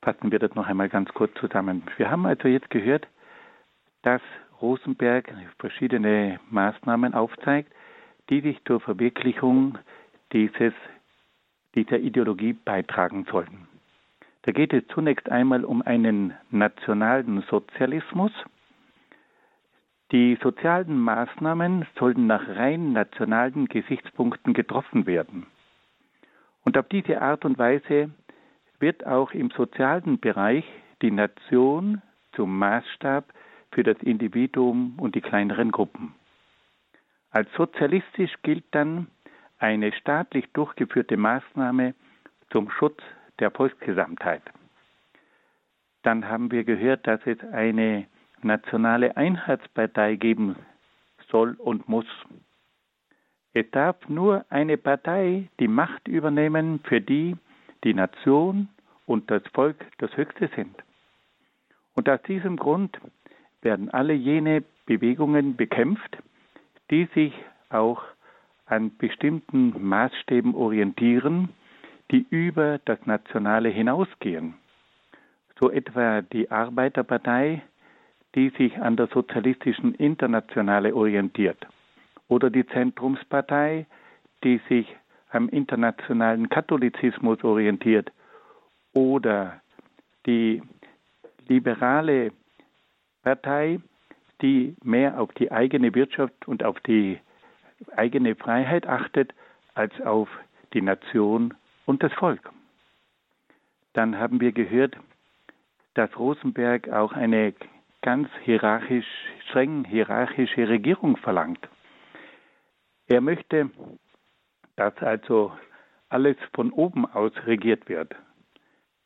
[0.00, 1.82] Fassen wir das noch einmal ganz kurz zusammen.
[1.98, 3.06] Wir haben also jetzt gehört,
[4.04, 4.22] dass
[4.62, 7.70] Rosenberg verschiedene Maßnahmen aufzeigt,
[8.30, 9.76] die sich zur Verwirklichung
[10.32, 10.72] dieses,
[11.74, 13.75] dieser Ideologie beitragen sollen.
[14.46, 18.30] Da geht es zunächst einmal um einen nationalen Sozialismus,
[20.12, 25.46] die sozialen Maßnahmen sollten nach rein nationalen Gesichtspunkten getroffen werden.
[26.62, 28.10] Und auf diese Art und Weise
[28.78, 30.64] wird auch im sozialen Bereich
[31.02, 32.00] die Nation
[32.32, 33.24] zum Maßstab
[33.72, 36.14] für das Individuum und die kleineren Gruppen.
[37.32, 39.08] Als sozialistisch gilt dann
[39.58, 41.94] eine staatlich durchgeführte Maßnahme
[42.50, 43.02] zum Schutz
[43.38, 44.42] der Volksgesamtheit.
[46.02, 48.06] Dann haben wir gehört, dass es eine
[48.42, 50.56] nationale Einheitspartei geben
[51.30, 52.06] soll und muss.
[53.52, 57.36] Es darf nur eine Partei die Macht übernehmen, für die
[57.84, 58.68] die Nation
[59.06, 60.76] und das Volk das Höchste sind.
[61.94, 62.98] Und aus diesem Grund
[63.62, 66.18] werden alle jene Bewegungen bekämpft,
[66.90, 67.32] die sich
[67.70, 68.02] auch
[68.66, 71.48] an bestimmten Maßstäben orientieren,
[72.10, 74.54] die über das Nationale hinausgehen.
[75.58, 77.62] So etwa die Arbeiterpartei,
[78.34, 81.66] die sich an der sozialistischen Internationale orientiert,
[82.28, 83.86] oder die Zentrumspartei,
[84.44, 84.94] die sich
[85.30, 88.12] am internationalen Katholizismus orientiert,
[88.92, 89.60] oder
[90.26, 90.62] die
[91.48, 92.32] liberale
[93.22, 93.80] Partei,
[94.42, 97.18] die mehr auf die eigene Wirtschaft und auf die
[97.96, 99.32] eigene Freiheit achtet
[99.74, 100.28] als auf
[100.72, 101.54] die Nation
[101.86, 102.50] und das Volk.
[103.94, 104.96] Dann haben wir gehört,
[105.94, 107.54] dass Rosenberg auch eine
[108.02, 109.06] ganz hierarchisch,
[109.48, 111.66] streng hierarchische Regierung verlangt.
[113.06, 113.70] Er möchte,
[114.76, 115.52] dass also
[116.10, 118.14] alles von oben aus regiert wird.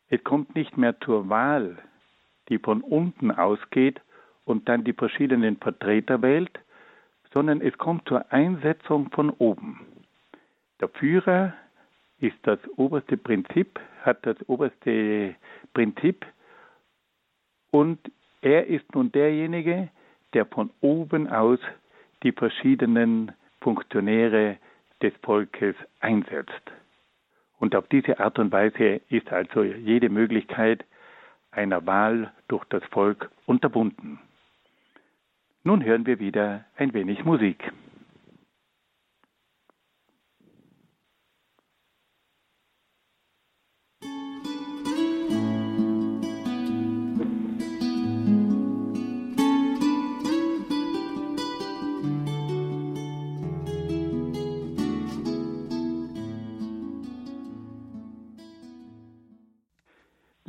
[0.08, 1.78] Es kommt nicht mehr zur Wahl,
[2.48, 4.00] die von unten ausgeht
[4.44, 6.58] und dann die verschiedenen Vertreter wählt,
[7.32, 9.86] sondern es kommt zur Einsetzung von oben.
[10.80, 11.54] Der Führer
[12.20, 15.34] ist das oberste Prinzip, hat das oberste
[15.74, 16.26] Prinzip
[17.70, 17.98] und
[18.42, 19.88] er ist nun derjenige,
[20.32, 21.58] der von oben aus
[22.22, 24.56] die verschiedenen Funktionäre
[25.02, 26.72] des Volkes einsetzt.
[27.58, 30.84] Und auf diese Art und Weise ist also jede Möglichkeit
[31.50, 34.18] einer Wahl durch das Volk unterbunden.
[35.62, 37.70] Nun hören wir wieder ein wenig Musik.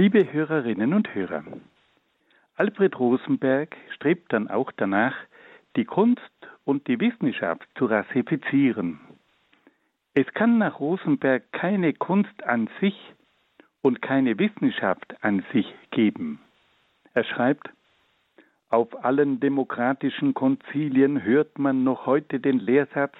[0.02, 1.44] Liebe Hörerinnen und Hörer,
[2.56, 5.14] Alfred Rosenberg strebt dann auch danach,
[5.76, 6.32] die Kunst
[6.66, 9.00] und die Wissenschaft zu rassifizieren.
[10.16, 12.96] Es kann nach Rosenberg keine Kunst an sich
[13.84, 16.40] und keine Wissenschaft an sich geben.
[17.14, 17.70] Er schreibt,
[18.70, 23.14] auf allen demokratischen Konzilien hört man noch heute den Lehrsatz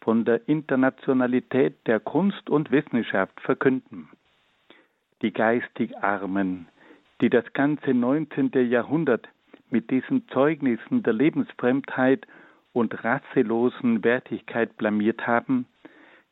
[0.00, 4.08] von der Internationalität der Kunst und Wissenschaft verkünden
[5.22, 6.68] die geistig Armen,
[7.20, 8.50] die das ganze 19.
[8.70, 9.28] Jahrhundert
[9.70, 12.26] mit diesen Zeugnissen der Lebensfremdheit
[12.72, 15.66] und rasselosen Wertigkeit blamiert haben,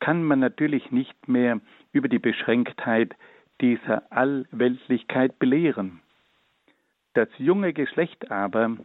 [0.00, 1.60] kann man natürlich nicht mehr
[1.92, 3.14] über die Beschränktheit
[3.60, 6.00] dieser Allweltlichkeit belehren.
[7.14, 8.76] Das junge Geschlecht aber,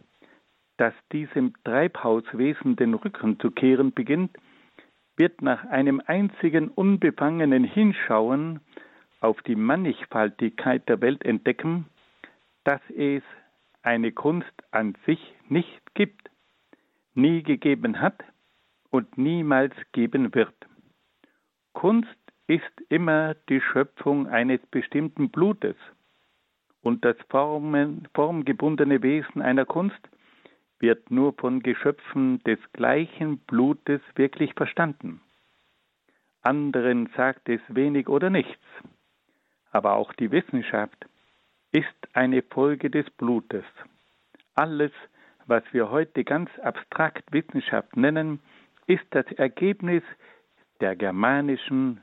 [0.76, 4.36] das diesem Treibhauswesen den Rücken zu kehren beginnt,
[5.16, 8.60] wird nach einem einzigen unbefangenen Hinschauen
[9.20, 11.86] auf die Mannigfaltigkeit der Welt entdecken,
[12.64, 13.22] dass es
[13.82, 16.30] eine Kunst an sich nicht gibt,
[17.14, 18.22] nie gegeben hat
[18.90, 20.54] und niemals geben wird.
[21.72, 22.16] Kunst
[22.46, 25.76] ist immer die Schöpfung eines bestimmten Blutes
[26.82, 30.00] und das Formen, formgebundene Wesen einer Kunst
[30.80, 35.20] wird nur von Geschöpfen des gleichen Blutes wirklich verstanden.
[36.42, 38.64] Anderen sagt es wenig oder nichts,
[39.78, 41.06] aber auch die Wissenschaft
[41.70, 43.64] ist eine Folge des Blutes.
[44.56, 44.90] Alles,
[45.46, 48.40] was wir heute ganz abstrakt Wissenschaft nennen,
[48.88, 50.02] ist das Ergebnis
[50.80, 52.02] der germanischen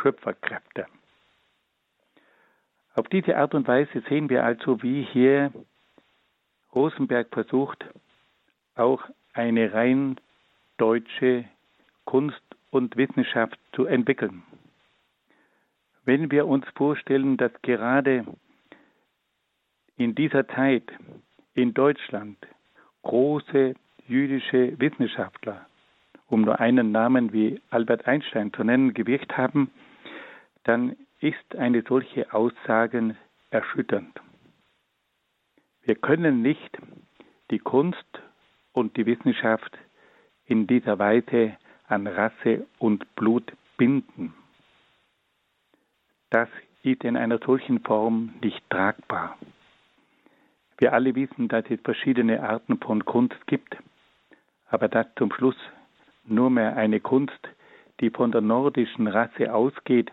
[0.00, 0.86] Schöpferkräfte.
[2.94, 5.52] Auf diese Art und Weise sehen wir also, wie hier
[6.76, 7.84] Rosenberg versucht,
[8.76, 10.20] auch eine rein
[10.76, 11.44] deutsche
[12.04, 14.44] Kunst und Wissenschaft zu entwickeln.
[16.04, 18.26] Wenn wir uns vorstellen, dass gerade
[19.96, 20.92] in dieser Zeit
[21.54, 22.36] in Deutschland
[23.02, 23.74] große
[24.06, 25.66] jüdische Wissenschaftler,
[26.28, 29.70] um nur einen Namen wie Albert Einstein zu nennen, gewirkt haben,
[30.64, 33.16] dann ist eine solche Aussage
[33.50, 34.20] erschütternd.
[35.84, 36.78] Wir können nicht
[37.50, 38.22] die Kunst
[38.72, 39.78] und die Wissenschaft
[40.46, 44.34] in dieser Weise an Rasse und Blut binden.
[46.34, 46.48] Das
[46.82, 49.38] ist in einer solchen Form nicht tragbar.
[50.78, 53.76] Wir alle wissen, dass es verschiedene Arten von Kunst gibt,
[54.68, 55.54] aber dass zum Schluss
[56.24, 57.38] nur mehr eine Kunst,
[58.00, 60.10] die von der nordischen Rasse ausgeht,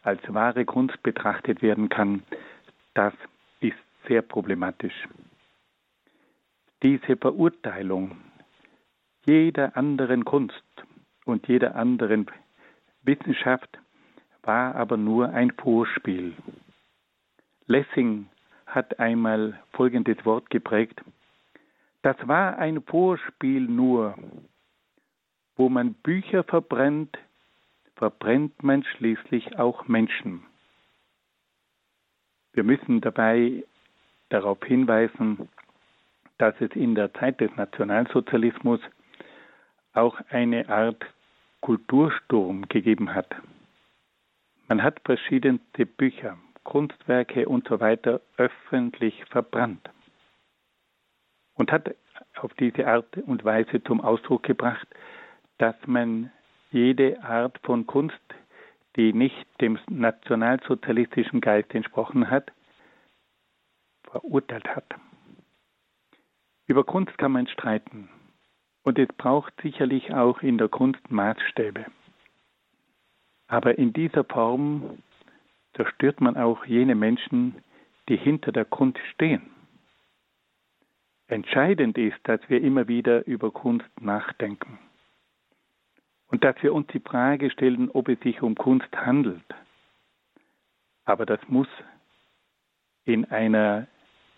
[0.00, 2.22] als wahre Kunst betrachtet werden kann,
[2.94, 3.12] das
[3.60, 5.06] ist sehr problematisch.
[6.82, 8.16] Diese Verurteilung
[9.26, 10.64] jeder anderen Kunst
[11.26, 12.24] und jeder anderen
[13.02, 13.78] Wissenschaft
[14.42, 16.34] war aber nur ein Vorspiel.
[17.66, 18.28] Lessing
[18.66, 21.00] hat einmal folgendes Wort geprägt.
[22.02, 24.14] Das war ein Vorspiel nur.
[25.56, 27.18] Wo man Bücher verbrennt,
[27.96, 30.42] verbrennt man schließlich auch Menschen.
[32.52, 33.64] Wir müssen dabei
[34.28, 35.48] darauf hinweisen,
[36.38, 38.80] dass es in der Zeit des Nationalsozialismus
[39.92, 41.04] auch eine Art
[41.60, 43.34] Kultursturm gegeben hat.
[44.68, 45.58] Man hat verschiedene
[45.96, 49.88] Bücher, Kunstwerke und so weiter öffentlich verbrannt
[51.54, 51.94] und hat
[52.36, 54.86] auf diese Art und Weise zum Ausdruck gebracht,
[55.56, 56.30] dass man
[56.70, 58.20] jede Art von Kunst,
[58.96, 62.52] die nicht dem nationalsozialistischen Geist entsprochen hat,
[64.04, 64.94] verurteilt hat.
[66.66, 68.10] Über Kunst kann man streiten
[68.82, 71.86] und es braucht sicherlich auch in der Kunst Maßstäbe.
[73.48, 75.02] Aber in dieser Form
[75.74, 77.56] zerstört man auch jene Menschen,
[78.08, 79.50] die hinter der Kunst stehen.
[81.26, 84.78] Entscheidend ist, dass wir immer wieder über Kunst nachdenken
[86.28, 89.44] und dass wir uns die Frage stellen, ob es sich um Kunst handelt.
[91.04, 91.68] Aber das muss
[93.04, 93.86] in einer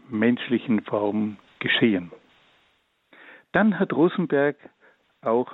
[0.09, 2.11] menschlichen Form geschehen.
[3.53, 4.57] Dann hat Rosenberg
[5.23, 5.53] auch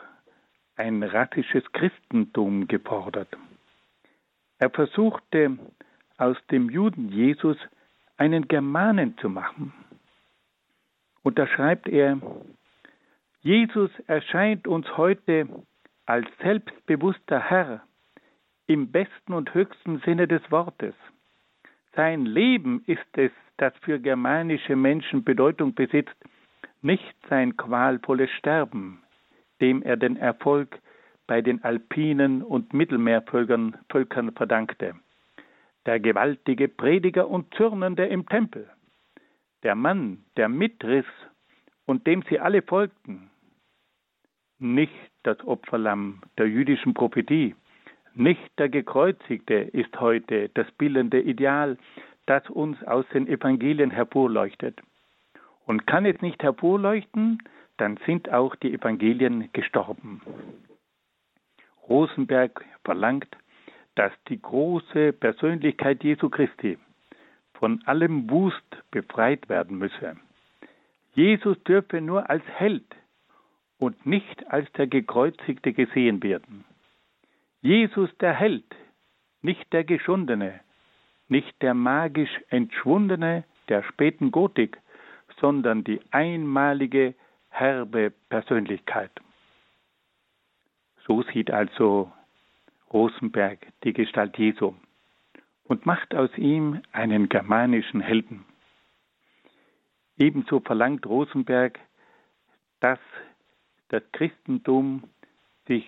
[0.77, 3.29] ein rassisches Christentum gefordert.
[4.59, 5.59] Er versuchte
[6.18, 7.57] aus dem Juden Jesus
[8.16, 9.72] einen Germanen zu machen.
[11.22, 12.18] Und da schreibt er,
[13.43, 15.49] Jesus erscheint uns heute
[16.07, 17.83] als selbstbewusster Herr
[18.66, 20.95] im besten und höchsten Sinne des Wortes.
[21.95, 26.16] Sein Leben ist es, das für germanische Menschen Bedeutung besitzt,
[26.83, 29.03] nicht sein qualvolles Sterben,
[29.61, 30.81] dem er den Erfolg
[31.27, 34.95] bei den alpinen und Mittelmeervölkern Völkern verdankte.
[35.87, 38.69] Der gewaltige Prediger und Zürnende im Tempel,
[39.63, 41.07] der Mann, der mitriss
[41.87, 43.31] und dem sie alle folgten,
[44.59, 44.93] nicht
[45.23, 47.55] das Opferlamm der jüdischen Prophetie,
[48.15, 51.77] nicht der Gekreuzigte ist heute das bildende Ideal,
[52.25, 54.81] das uns aus den Evangelien hervorleuchtet.
[55.67, 57.43] Und kann es nicht hervorleuchten,
[57.77, 60.22] dann sind auch die Evangelien gestorben.
[61.89, 63.29] Rosenberg verlangt,
[63.95, 66.79] dass die große Persönlichkeit Jesu Christi
[67.55, 70.16] von allem Wust befreit werden müsse.
[71.14, 72.85] Jesus dürfe nur als Held
[73.79, 76.64] und nicht als der Gekreuzigte gesehen werden.
[77.62, 78.66] Jesus der Held,
[79.41, 80.61] nicht der Geschundene,
[81.29, 84.79] nicht der magisch Entschwundene der späten Gotik,
[85.41, 87.14] sondern die einmalige,
[87.59, 89.11] herbe Persönlichkeit.
[91.07, 92.13] So sieht also
[92.93, 94.75] Rosenberg die Gestalt Jesu
[95.65, 98.45] und macht aus ihm einen germanischen Helden.
[100.19, 101.79] Ebenso verlangt Rosenberg,
[102.81, 102.99] dass
[103.89, 105.05] das Christentum
[105.67, 105.87] sich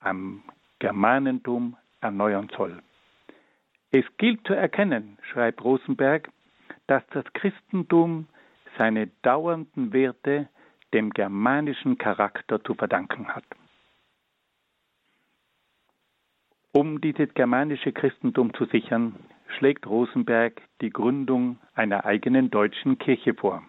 [0.00, 0.42] am
[0.78, 2.82] Germanentum erneuern soll.
[3.90, 6.30] Es gilt zu erkennen, schreibt Rosenberg,
[6.86, 8.26] dass das Christentum
[8.78, 10.48] seine dauernden Werte
[10.92, 13.44] dem germanischen Charakter zu verdanken hat.
[16.72, 19.14] Um dieses germanische Christentum zu sichern,
[19.58, 23.62] schlägt Rosenberg die Gründung einer eigenen deutschen Kirche vor.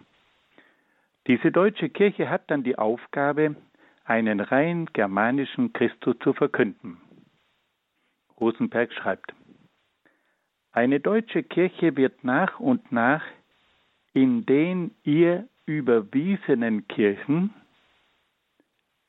[1.26, 3.56] Diese deutsche Kirche hat dann die Aufgabe,
[4.04, 7.00] einen rein germanischen Christus zu verkünden.
[8.38, 9.34] Rosenberg schreibt,
[10.72, 13.22] eine deutsche Kirche wird nach und nach
[14.12, 17.54] in den ihr überwiesenen Kirchen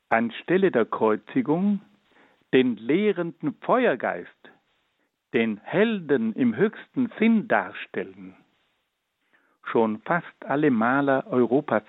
[0.08, 1.80] anstelle der Kreuzigung
[2.52, 4.30] den lehrenden Feuergeist,
[5.34, 8.34] den Helden im höchsten Sinn darstellen.
[9.64, 11.82] Schon fast alle Maler Europas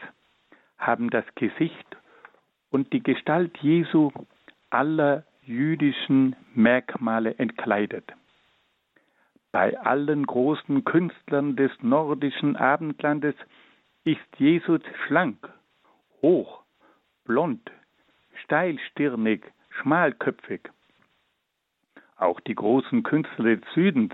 [0.77, 1.97] haben das Gesicht
[2.71, 4.11] und die Gestalt Jesu
[4.69, 8.11] aller jüdischen Merkmale entkleidet.
[9.51, 13.35] Bei allen großen Künstlern des nordischen Abendlandes
[14.07, 15.37] ist Jesus schlank,
[16.21, 16.63] hoch,
[17.25, 17.69] blond,
[18.45, 20.61] steilstirnig, schmalköpfig.
[22.15, 24.13] Auch die großen Künstler des Südens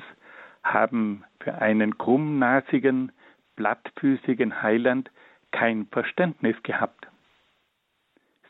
[0.64, 3.12] haben für einen krummnasigen,
[3.56, 5.12] blattfüßigen Heiland
[5.52, 7.06] kein Verständnis gehabt.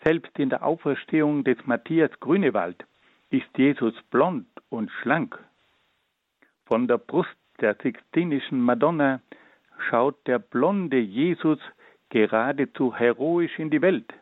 [0.06, 2.86] Selbst in der Auferstehung des Matthias Grünewald
[3.32, 5.38] ist Jesus blond und schlank.
[6.68, 9.20] Von der Brust der Sixtinischen Madonna
[9.90, 11.60] schaut der blonde Jesus
[12.10, 14.14] geradezu heroisch in die Welt,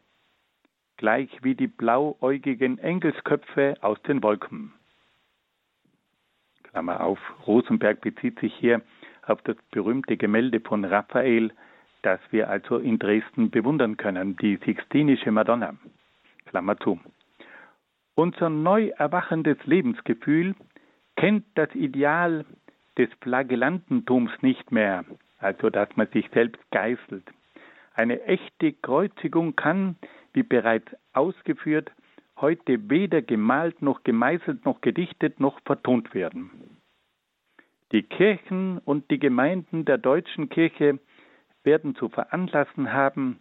[0.97, 4.73] gleich wie die blauäugigen Engelsköpfe aus den Wolken.
[6.63, 8.81] Klammer auf, Rosenberg bezieht sich hier
[9.23, 11.51] auf das berühmte Gemälde von Raphael
[12.01, 15.75] das wir also in Dresden bewundern können, die Sixtinische Madonna.
[16.45, 16.99] Klammer zu.
[18.15, 20.55] Unser neu erwachendes Lebensgefühl
[21.15, 22.45] kennt das Ideal
[22.97, 25.05] des Flagellantentums nicht mehr,
[25.41, 27.25] also dass man sich selbst geißelt.
[27.93, 29.97] Eine echte Kreuzigung kann,
[30.33, 31.91] wie bereits ausgeführt,
[32.37, 36.79] heute weder gemalt noch gemeißelt noch gedichtet noch vertont werden.
[37.91, 40.99] Die Kirchen und die Gemeinden der deutschen Kirche
[41.63, 43.39] werden zu veranlassen haben,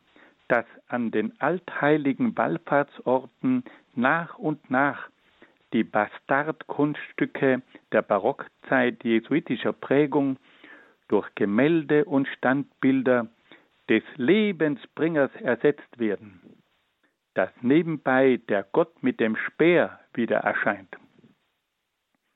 [0.49, 5.09] dass an den altheiligen Wallfahrtsorten nach und nach
[5.73, 10.37] die Bastardkunststücke der Barockzeit jesuitischer Prägung
[11.11, 13.27] durch Gemälde und Standbilder
[13.89, 16.63] des Lebensbringers ersetzt werden,
[17.35, 20.97] dass nebenbei der Gott mit dem Speer wieder erscheint.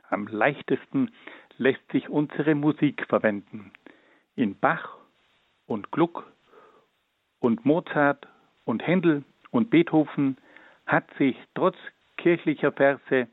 [0.08, 1.12] Am leichtesten
[1.56, 3.72] lässt sich unsere Musik verwenden.
[4.34, 4.98] In Bach
[5.66, 6.26] und Gluck
[7.38, 8.26] und Mozart
[8.64, 9.22] und Händel
[9.52, 10.36] und Beethoven
[10.86, 11.76] hat sich trotz
[12.16, 13.28] kirchlicher Verse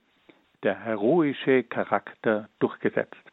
[0.62, 3.31] der heroische Charakter durchgesetzt.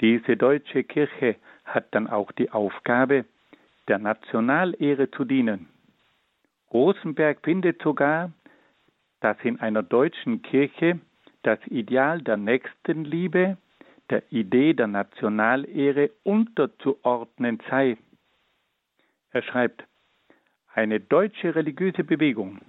[0.00, 3.24] Diese deutsche Kirche hat dann auch die Aufgabe,
[3.88, 5.68] der Nationalehre zu dienen.
[6.72, 8.32] Rosenberg findet sogar,
[9.20, 11.00] dass in einer deutschen Kirche
[11.42, 13.56] das Ideal der Nächstenliebe
[14.10, 17.96] der Idee der Nationalehre unterzuordnen sei.
[19.32, 19.84] Er schreibt,
[20.72, 22.60] eine deutsche religiöse Bewegung,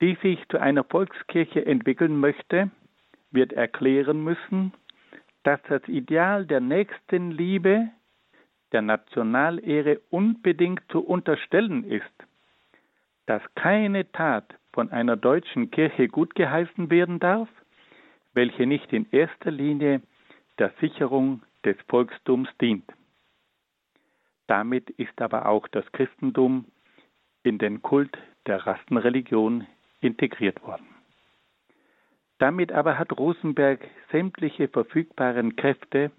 [0.00, 2.70] die sich zu einer Volkskirche entwickeln möchte,
[3.30, 4.72] wird erklären müssen,
[5.44, 7.90] dass das Ideal der Nächstenliebe
[8.72, 12.12] der Nationalehre unbedingt zu unterstellen ist,
[13.26, 17.48] dass keine Tat von einer deutschen Kirche gutgeheißen werden darf,
[18.32, 20.02] welche nicht in erster Linie
[20.58, 22.84] der Sicherung des Volkstums dient.
[24.46, 26.66] Damit ist aber auch das Christentum
[27.44, 29.66] in den Kult der Rassenreligion
[30.00, 30.93] integriert worden.
[32.38, 33.80] Damit aber hat Rosenberg
[34.10, 36.10] sämtliche verfügbaren Kräfte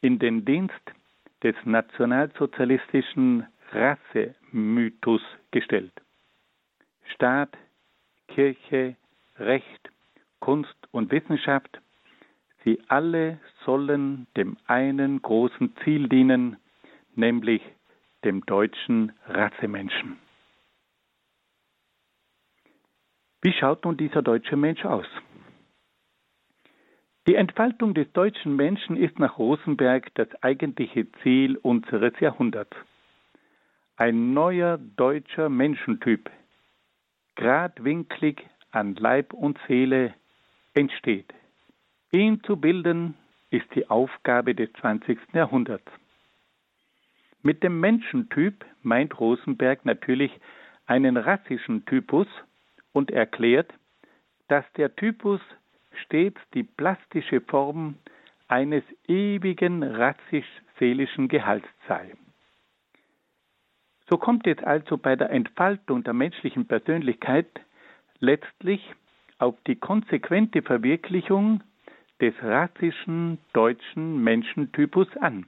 [0.00, 0.92] in den Dienst
[1.42, 5.92] des nationalsozialistischen Rassemythos gestellt.
[7.14, 7.56] Staat,
[8.28, 8.96] Kirche,
[9.36, 9.90] Recht,
[10.40, 11.80] Kunst und Wissenschaft
[12.64, 16.56] Sie alle sollen dem einen großen Ziel dienen,
[17.14, 17.62] nämlich
[18.24, 20.18] dem deutschen Rassemenschen.
[23.40, 25.06] Wie schaut nun dieser deutsche Mensch aus?
[27.28, 32.76] Die Entfaltung des deutschen Menschen ist nach Rosenberg das eigentliche Ziel unseres Jahrhunderts.
[33.96, 36.28] Ein neuer deutscher Menschentyp,
[37.36, 40.14] gradwinklig an Leib und Seele
[40.74, 41.32] entsteht.
[42.10, 43.14] Ihn zu bilden
[43.50, 45.18] ist die Aufgabe des 20.
[45.32, 45.86] Jahrhunderts.
[47.42, 50.32] Mit dem Menschentyp meint Rosenberg natürlich
[50.86, 52.26] einen rassischen Typus
[52.92, 53.72] und erklärt,
[54.48, 55.40] dass der Typus
[56.04, 57.96] stets die plastische Form
[58.48, 62.14] eines ewigen rassisch-seelischen Gehalts sei.
[64.08, 67.48] So kommt es also bei der Entfaltung der menschlichen Persönlichkeit
[68.18, 68.80] letztlich
[69.38, 71.62] auf die konsequente Verwirklichung
[72.20, 75.46] des rassischen deutschen Menschentypus an.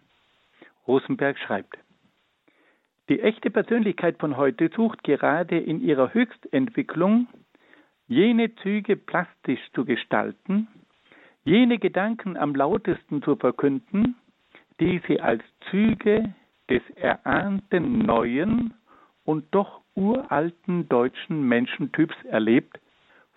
[0.87, 1.79] Rosenberg schreibt,
[3.09, 7.29] die echte Persönlichkeit von heute sucht gerade in ihrer Höchstentwicklung
[8.07, 10.69] jene Züge plastisch zu gestalten,
[11.45, 14.17] jene Gedanken am lautesten zu verkünden,
[14.81, 16.35] die sie als Züge
[16.69, 18.75] des erahnten neuen
[19.25, 22.79] und doch uralten deutschen Menschentyps erlebt,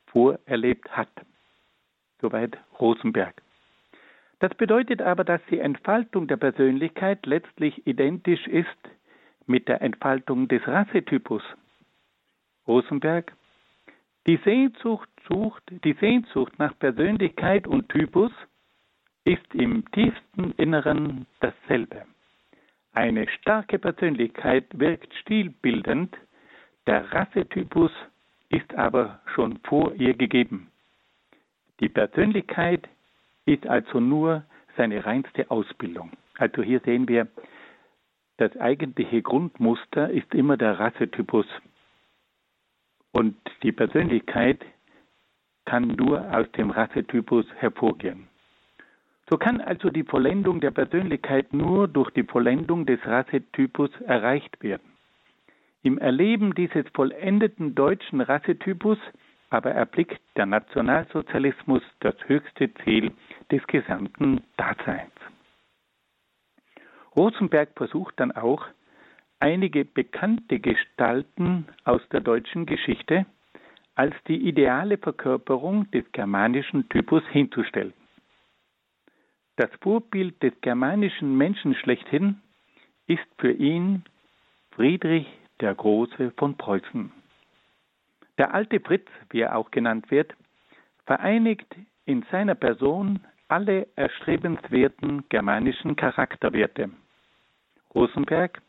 [0.07, 1.09] vorerlebt hat.
[2.21, 3.41] Soweit Rosenberg.
[4.39, 8.67] Das bedeutet aber, dass die Entfaltung der Persönlichkeit letztlich identisch ist
[9.45, 11.43] mit der Entfaltung des Rassetypus.
[12.67, 13.33] Rosenberg.
[14.27, 18.31] Die Sehnsucht, sucht, die Sehnsucht nach Persönlichkeit und Typus
[19.23, 22.05] ist im tiefsten Inneren dasselbe.
[22.93, 26.17] Eine starke Persönlichkeit wirkt stilbildend,
[26.87, 27.91] der Rassetypus
[28.49, 30.71] ist aber schon vor ihr gegeben.
[31.79, 32.87] Die Persönlichkeit
[33.45, 34.43] ist also nur
[34.75, 36.11] seine reinste Ausbildung.
[36.37, 37.27] Also hier sehen wir,
[38.37, 41.45] das eigentliche Grundmuster ist immer der Rassetypus.
[43.17, 44.63] Und die Persönlichkeit
[45.65, 48.27] kann nur aus dem Rassetypus hervorgehen.
[49.27, 54.91] So kann also die Vollendung der Persönlichkeit nur durch die Vollendung des Rassetypus erreicht werden.
[55.81, 58.99] Im Erleben dieses vollendeten deutschen Rassetypus
[59.49, 63.13] aber erblickt der Nationalsozialismus das höchste Ziel
[63.51, 65.15] des gesamten Daseins.
[67.15, 68.67] Rosenberg versucht dann auch,
[69.39, 73.25] einige bekannte Gestalten aus der deutschen Geschichte
[73.95, 77.93] als die ideale Verkörperung des germanischen Typus hinzustellen.
[79.55, 82.39] Das Vorbild des germanischen Menschen schlechthin
[83.07, 84.03] ist für ihn
[84.71, 85.25] Friedrich
[85.61, 87.11] der Große von Preußen.
[88.37, 90.31] Der alte Fritz, wie er auch genannt wird,
[91.07, 91.65] vereinigt
[92.05, 96.91] in seiner Person alle erstrebenswerten germanischen Charakterwerte.
[97.95, 98.61] Rosenberg,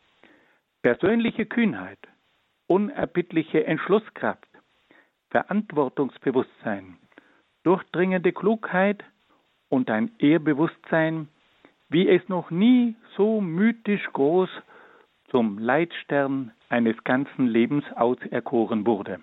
[0.81, 1.99] persönliche Kühnheit,
[2.67, 4.47] unerbittliche Entschlusskraft,
[5.29, 6.97] Verantwortungsbewusstsein,
[7.63, 9.03] durchdringende Klugheit
[9.69, 11.27] und ein Ehrbewusstsein,
[11.89, 14.49] wie es noch nie so mythisch groß
[15.29, 19.19] zum Leitstern eines ganzen Lebens auserkoren wurde.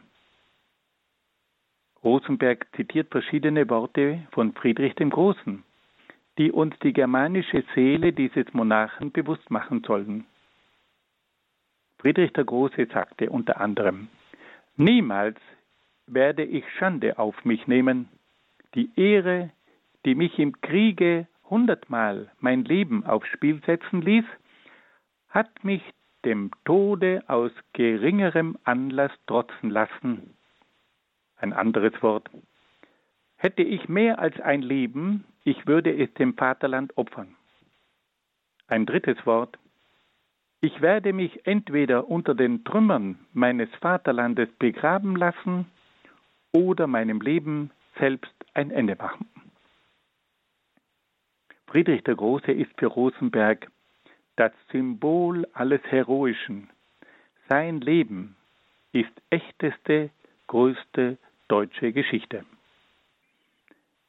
[2.05, 5.65] Rosenberg zitiert verschiedene Worte von Friedrich dem Großen,
[6.39, 10.27] die uns die germanische Seele dieses Monarchen bewusst machen sollen.
[11.99, 14.09] Friedrich der Große sagte unter anderem,
[14.77, 15.39] Niemals
[16.07, 18.09] werde ich Schande auf mich nehmen,
[18.75, 19.51] die Ehre,
[20.05, 24.25] die mich im Kriege hundertmal mein Leben aufs Spiel setzen ließ,
[25.29, 25.83] hat mich
[26.25, 30.37] dem Tode aus geringerem Anlass trotzen lassen.
[31.37, 32.29] Ein anderes Wort.
[33.37, 37.37] Hätte ich mehr als ein Leben, ich würde es dem Vaterland opfern.
[38.67, 39.59] Ein drittes Wort.
[40.67, 45.67] Ich werde mich entweder unter den Trümmern meines Vaterlandes begraben lassen
[46.51, 49.29] oder meinem Leben selbst ein Ende machen.
[51.69, 53.71] Friedrich der Große ist für Rosenberg
[54.35, 56.69] das Symbol alles Heroischen.
[57.49, 58.35] Sein Leben
[58.91, 60.11] ist echteste,
[60.49, 62.45] größte deutsche Geschichte.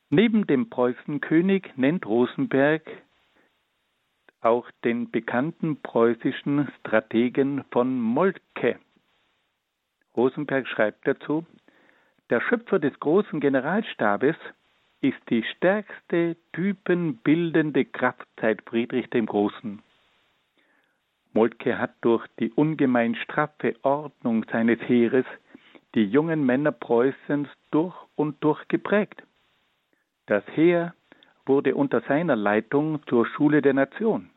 [0.10, 2.82] Neben dem Preußenkönig nennt Rosenberg
[4.48, 8.80] auch den bekannten preußischen Strategen von Moltke.
[10.16, 11.46] Rosenberg schreibt dazu,
[12.30, 14.36] der Schöpfer des großen Generalstabes
[15.02, 19.82] ist die stärkste typenbildende Kraft seit Friedrich dem Großen.
[21.34, 25.26] Moltke hat durch die ungemein straffe Ordnung seines Heeres
[25.94, 29.24] die jungen Männer Preußens durch und durch geprägt.
[30.26, 30.96] Das Heer
[31.46, 34.30] wurde unter seiner Leitung zur Schule der Nation.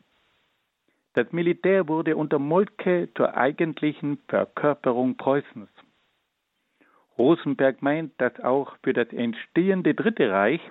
[1.13, 5.69] Das Militär wurde unter Moltke zur eigentlichen Verkörperung Preußens.
[7.17, 10.61] Rosenberg meint, dass auch für das entstehende Dritte Reich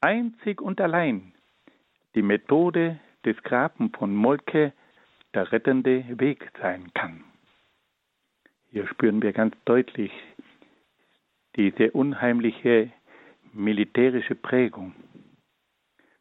[0.00, 1.32] einzig und allein
[2.14, 4.72] die Methode des Grafen von Moltke
[5.34, 7.22] der rettende Weg sein kann.
[8.70, 10.12] Hier spüren wir ganz deutlich
[11.56, 12.90] diese unheimliche
[13.52, 14.94] militärische Prägung.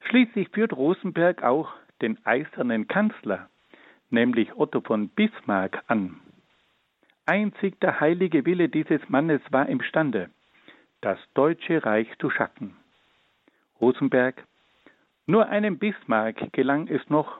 [0.02, 1.72] Schließlich führt Rosenberg auch
[2.02, 3.50] den eisernen Kanzler,
[4.10, 6.20] nämlich Otto von Bismarck, an.
[7.26, 10.30] Einzig der heilige Wille dieses Mannes war imstande,
[11.02, 12.76] das deutsche Reich zu schaffen.
[13.80, 14.44] Rosenberg,
[15.28, 17.40] nur einem Bismarck gelang es noch,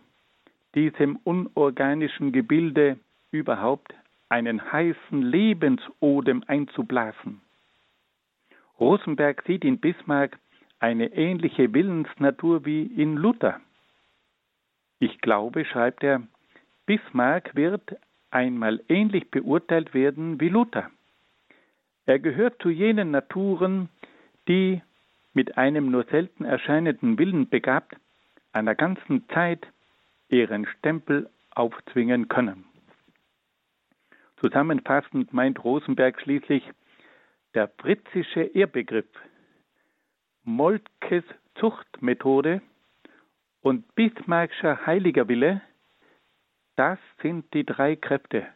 [0.76, 3.00] diesem unorganischen Gebilde
[3.32, 3.94] überhaupt
[4.30, 7.42] einen heißen Lebensodem einzublasen.
[8.80, 10.38] Rosenberg sieht in Bismarck
[10.80, 13.60] eine ähnliche Willensnatur wie in Luther.
[15.00, 16.22] Ich glaube, schreibt er,
[16.86, 17.98] Bismarck wird
[18.32, 20.92] einmal ähnlich beurteilt werden wie Luther.
[22.06, 23.90] Er gehört zu jenen Naturen,
[24.48, 24.82] die
[25.34, 27.96] mit einem nur selten erscheinenden Willen begabt,
[28.52, 29.68] einer ganzen Zeit
[30.28, 32.66] ihren Stempel aufzwingen können.
[34.38, 36.64] Zusammenfassend meint Rosenberg schließlich,
[37.54, 39.08] der fritzische Ehrbegriff,
[40.44, 41.24] Moltkes
[41.56, 42.62] Zuchtmethode
[43.70, 45.62] und Bismarckscher heiliger Wille,
[46.76, 48.48] das sind die drei Kräfte,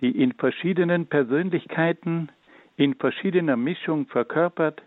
[0.00, 2.30] die in verschiedenen Persönlichkeiten,
[2.76, 4.80] in verschiedener Mischung verkörpert,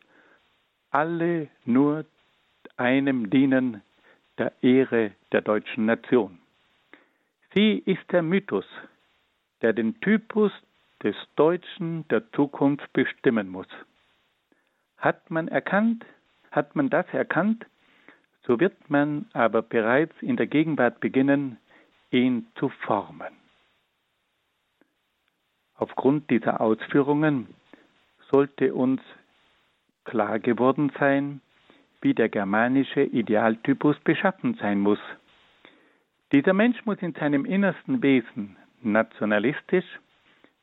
[0.89, 2.05] alle nur
[2.77, 3.83] einem dienen,
[4.39, 6.39] der Ehre der deutschen Nation.
[7.53, 8.65] Sie ist der Mythos,
[9.61, 10.51] der den Typus
[11.03, 13.69] des Deutschen der Zukunft bestimmen muss.
[14.97, 16.07] Hat man erkannt,
[16.49, 17.67] hat man das erkannt,
[18.47, 21.57] so wird man aber bereits in der Gegenwart beginnen,
[22.11, 23.33] ihn zu formen.
[25.75, 27.47] Aufgrund dieser Ausführungen
[28.31, 29.01] sollte uns
[30.05, 31.41] klar geworden sein,
[32.01, 34.99] wie der germanische Idealtypus beschaffen sein muss.
[36.31, 39.85] Dieser Mensch muss in seinem innersten Wesen nationalistisch,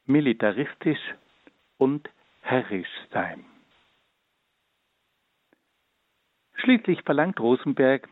[0.07, 1.15] militaristisch
[1.77, 2.09] und
[2.41, 3.45] herrisch sein.
[6.55, 8.09] Schließlich verlangt Rosenberg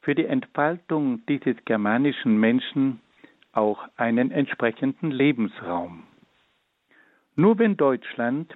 [0.00, 3.00] für die Entfaltung dieses germanischen Menschen
[3.52, 6.04] auch einen entsprechenden Lebensraum.
[7.36, 8.54] Nur wenn Deutschland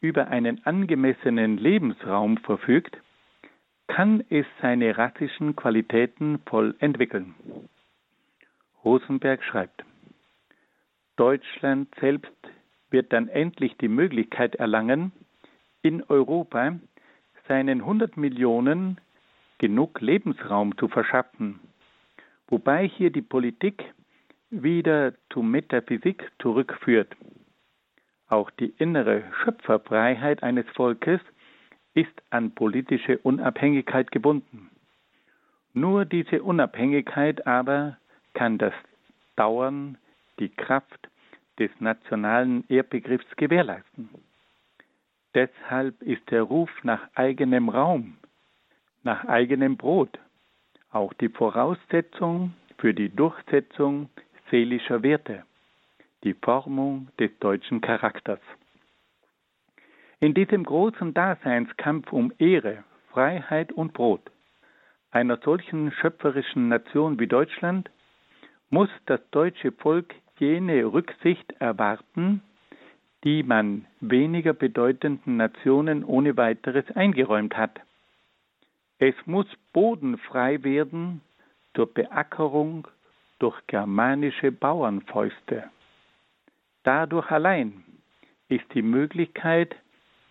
[0.00, 2.96] über einen angemessenen Lebensraum verfügt,
[3.88, 7.34] kann es seine rassischen Qualitäten voll entwickeln.
[8.84, 9.84] Rosenberg schreibt,
[11.16, 12.32] Deutschland selbst
[12.90, 15.12] wird dann endlich die Möglichkeit erlangen,
[15.82, 16.78] in Europa
[17.48, 19.00] seinen 100 Millionen
[19.58, 21.58] genug Lebensraum zu verschaffen,
[22.46, 23.84] wobei hier die Politik
[24.50, 27.14] wieder zur Metaphysik zurückführt.
[28.28, 31.20] Auch die innere Schöpferfreiheit eines Volkes
[31.94, 34.70] ist an politische Unabhängigkeit gebunden.
[35.72, 37.96] Nur diese Unabhängigkeit aber
[38.34, 38.74] kann das
[39.36, 39.98] Dauern,
[40.38, 41.08] die Kraft
[41.58, 44.10] des nationalen Ehrbegriffs gewährleisten.
[45.34, 48.16] Deshalb ist der Ruf nach eigenem Raum,
[49.02, 50.18] nach eigenem Brot
[50.90, 54.08] auch die Voraussetzung für die Durchsetzung
[54.50, 55.44] seelischer Werte,
[56.24, 58.40] die Formung des deutschen Charakters.
[60.20, 64.22] In diesem großen Daseinskampf um Ehre, Freiheit und Brot
[65.10, 67.90] einer solchen schöpferischen Nation wie Deutschland
[68.70, 72.42] muss das deutsche Volk jene Rücksicht erwarten,
[73.28, 77.78] die man weniger bedeutenden Nationen ohne weiteres eingeräumt hat.
[78.98, 81.20] Es muss bodenfrei werden
[81.74, 82.88] zur Beackerung
[83.38, 85.64] durch germanische Bauernfäuste.
[86.84, 87.84] Dadurch allein
[88.48, 89.76] ist die Möglichkeit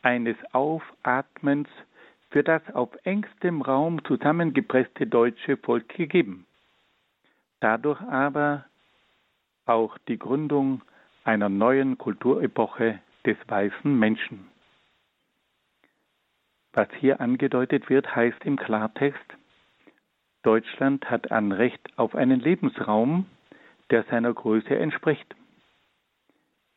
[0.01, 1.69] eines Aufatmens
[2.31, 6.47] für das auf engstem Raum zusammengepresste deutsche Volk gegeben.
[7.59, 8.65] Dadurch aber
[9.67, 10.81] auch die Gründung
[11.28, 14.47] einer neuen Kulturepoche des weißen Menschen.
[16.71, 19.25] Was hier angedeutet wird, heißt im Klartext,
[20.43, 23.25] Deutschland hat Anrecht auf einen Lebensraum,
[23.89, 25.36] der seiner Größe entspricht.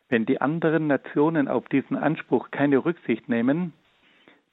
[0.09, 3.72] Wenn die anderen Nationen auf diesen Anspruch keine Rücksicht nehmen,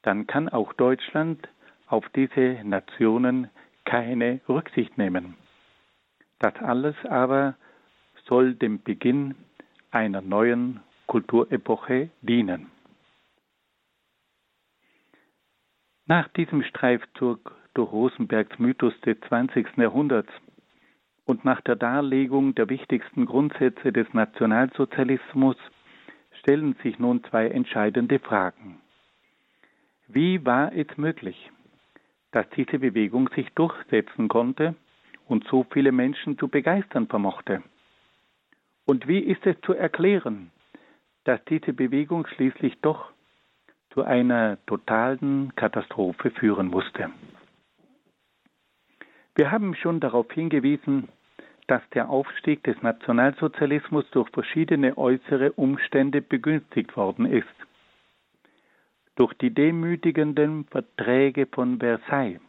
[0.04, 1.50] dann kann auch Deutschland
[1.88, 3.50] auf diese Nationen
[3.86, 5.36] keine Rücksicht nehmen.
[6.38, 7.56] Das alles aber
[8.28, 9.34] soll dem Beginn
[9.98, 12.68] einer neuen Kulturepoche dienen.
[16.06, 19.76] Nach diesem Streifzug durch Rosenbergs Mythos des 20.
[19.78, 20.32] Jahrhunderts
[21.26, 25.58] und nach der Darlegung der wichtigsten Grundsätze des Nationalsozialismus
[26.42, 28.80] stellen sich nun zwei entscheidende Fragen.
[30.08, 31.52] Wie war es möglich,
[32.32, 34.76] dass diese Bewegung sich durchsetzen konnte
[35.28, 37.64] und so viele Menschen zu begeistern vermochte?
[38.88, 40.50] Und wie ist es zu erklären,
[41.26, 43.12] dass diese Bewegung schließlich doch
[43.90, 47.10] zu einer totalen Katastrophe führen musste.
[49.36, 51.10] Wir haben schon darauf hingewiesen,
[51.68, 57.48] dass der Aufstieg des Nationalsozialismus durch verschiedene äußere Umstände begünstigt worden ist.
[59.16, 62.40] Durch die demütigenden Verträge von Versailles,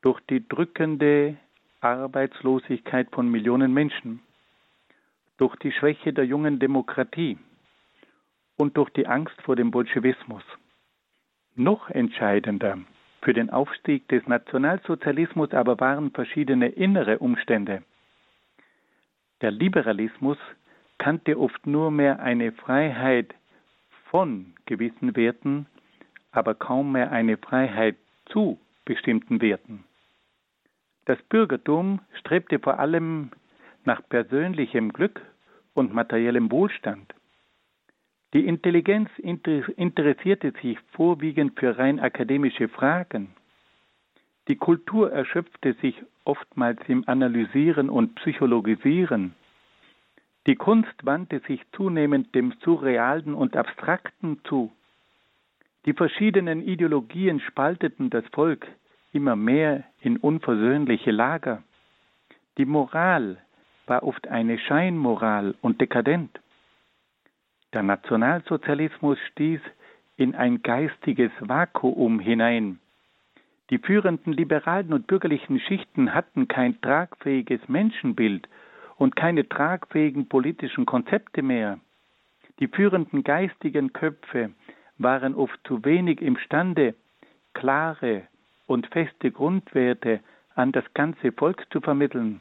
[0.00, 1.36] durch die drückende
[1.80, 4.20] Arbeitslosigkeit von Millionen Menschen,
[5.42, 7.36] durch die Schwäche der jungen Demokratie
[8.56, 10.44] und durch die Angst vor dem Bolschewismus.
[11.56, 12.78] Noch entscheidender
[13.22, 17.82] für den Aufstieg des Nationalsozialismus aber waren verschiedene innere Umstände.
[19.40, 20.38] Der Liberalismus
[20.98, 23.34] kannte oft nur mehr eine Freiheit
[24.10, 25.66] von gewissen Werten,
[26.30, 29.82] aber kaum mehr eine Freiheit zu bestimmten Werten.
[31.04, 33.32] Das Bürgertum strebte vor allem
[33.84, 35.20] nach persönlichem Glück
[35.74, 37.14] und materiellem Wohlstand.
[38.34, 43.34] Die Intelligenz interessierte sich vorwiegend für rein akademische Fragen.
[44.48, 45.94] Die Kultur erschöpfte sich
[46.24, 49.34] oftmals im Analysieren und Psychologisieren.
[50.46, 54.72] Die Kunst wandte sich zunehmend dem Surrealen und Abstrakten zu.
[55.84, 58.66] Die verschiedenen Ideologien spalteten das Volk
[59.12, 61.62] immer mehr in unversöhnliche Lager.
[62.56, 63.38] Die Moral
[63.86, 66.40] war oft eine Scheinmoral und dekadent.
[67.72, 69.60] Der Nationalsozialismus stieß
[70.16, 72.78] in ein geistiges Vakuum hinein.
[73.70, 78.48] Die führenden liberalen und bürgerlichen Schichten hatten kein tragfähiges Menschenbild
[78.98, 81.78] und keine tragfähigen politischen Konzepte mehr.
[82.60, 84.50] Die führenden geistigen Köpfe
[84.98, 86.94] waren oft zu wenig imstande,
[87.54, 88.22] klare
[88.66, 90.20] und feste Grundwerte
[90.54, 92.40] an das ganze Volk zu vermitteln.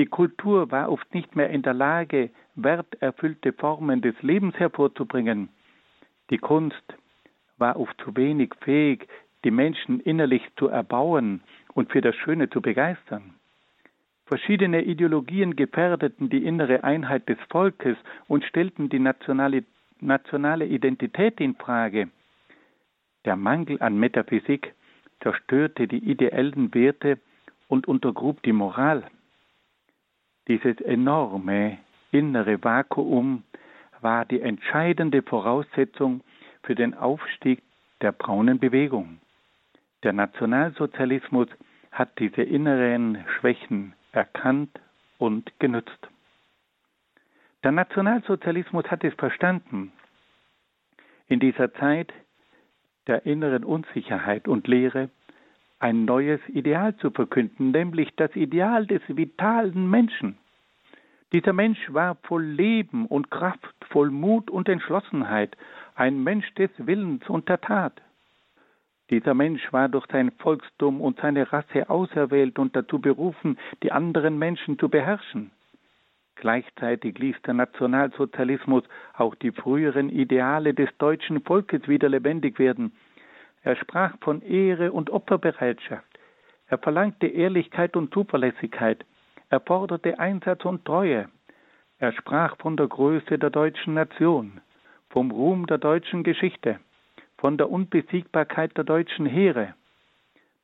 [0.00, 5.50] Die Kultur war oft nicht mehr in der Lage, werterfüllte Formen des Lebens hervorzubringen.
[6.30, 6.82] Die Kunst
[7.58, 9.06] war oft zu wenig fähig,
[9.44, 11.42] die Menschen innerlich zu erbauen
[11.74, 13.34] und für das Schöne zu begeistern.
[14.24, 19.64] Verschiedene Ideologien gefährdeten die innere Einheit des Volkes und stellten die nationale,
[20.00, 22.08] nationale Identität in Frage.
[23.26, 24.74] Der Mangel an Metaphysik
[25.22, 27.18] zerstörte die ideellen Werte
[27.68, 29.04] und untergrub die Moral.
[30.50, 31.78] Dieses enorme
[32.10, 33.44] innere Vakuum
[34.00, 36.22] war die entscheidende Voraussetzung
[36.64, 37.62] für den Aufstieg
[38.00, 39.20] der braunen Bewegung.
[40.02, 41.46] Der Nationalsozialismus
[41.92, 44.80] hat diese inneren Schwächen erkannt
[45.18, 46.08] und genutzt.
[47.62, 49.92] Der Nationalsozialismus hat es verstanden,
[51.28, 52.12] in dieser Zeit
[53.06, 55.10] der inneren Unsicherheit und Lehre
[55.80, 60.36] ein neues Ideal zu verkünden, nämlich das Ideal des vitalen Menschen.
[61.32, 65.56] Dieser Mensch war voll Leben und Kraft, voll Mut und Entschlossenheit,
[65.94, 68.00] ein Mensch des Willens und der Tat.
[69.10, 74.38] Dieser Mensch war durch sein Volkstum und seine Rasse auserwählt und dazu berufen, die anderen
[74.38, 75.50] Menschen zu beherrschen.
[76.36, 82.92] Gleichzeitig ließ der Nationalsozialismus auch die früheren Ideale des deutschen Volkes wieder lebendig werden,
[83.62, 86.06] er sprach von Ehre und Opferbereitschaft.
[86.68, 89.04] Er verlangte Ehrlichkeit und Zuverlässigkeit.
[89.50, 91.28] Er forderte Einsatz und Treue.
[91.98, 94.60] Er sprach von der Größe der deutschen Nation,
[95.10, 96.78] vom Ruhm der deutschen Geschichte,
[97.36, 99.74] von der Unbesiegbarkeit der deutschen Heere.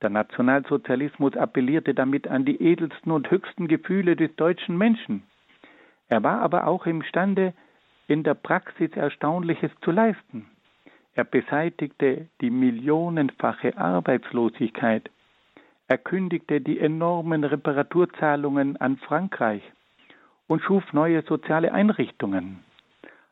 [0.00, 5.22] Der Nationalsozialismus appellierte damit an die edelsten und höchsten Gefühle des deutschen Menschen.
[6.08, 7.52] Er war aber auch imstande,
[8.06, 10.46] in der Praxis Erstaunliches zu leisten.
[11.16, 15.10] Er beseitigte die millionenfache Arbeitslosigkeit.
[15.88, 19.62] Er kündigte die enormen Reparaturzahlungen an Frankreich
[20.46, 22.58] und schuf neue soziale Einrichtungen.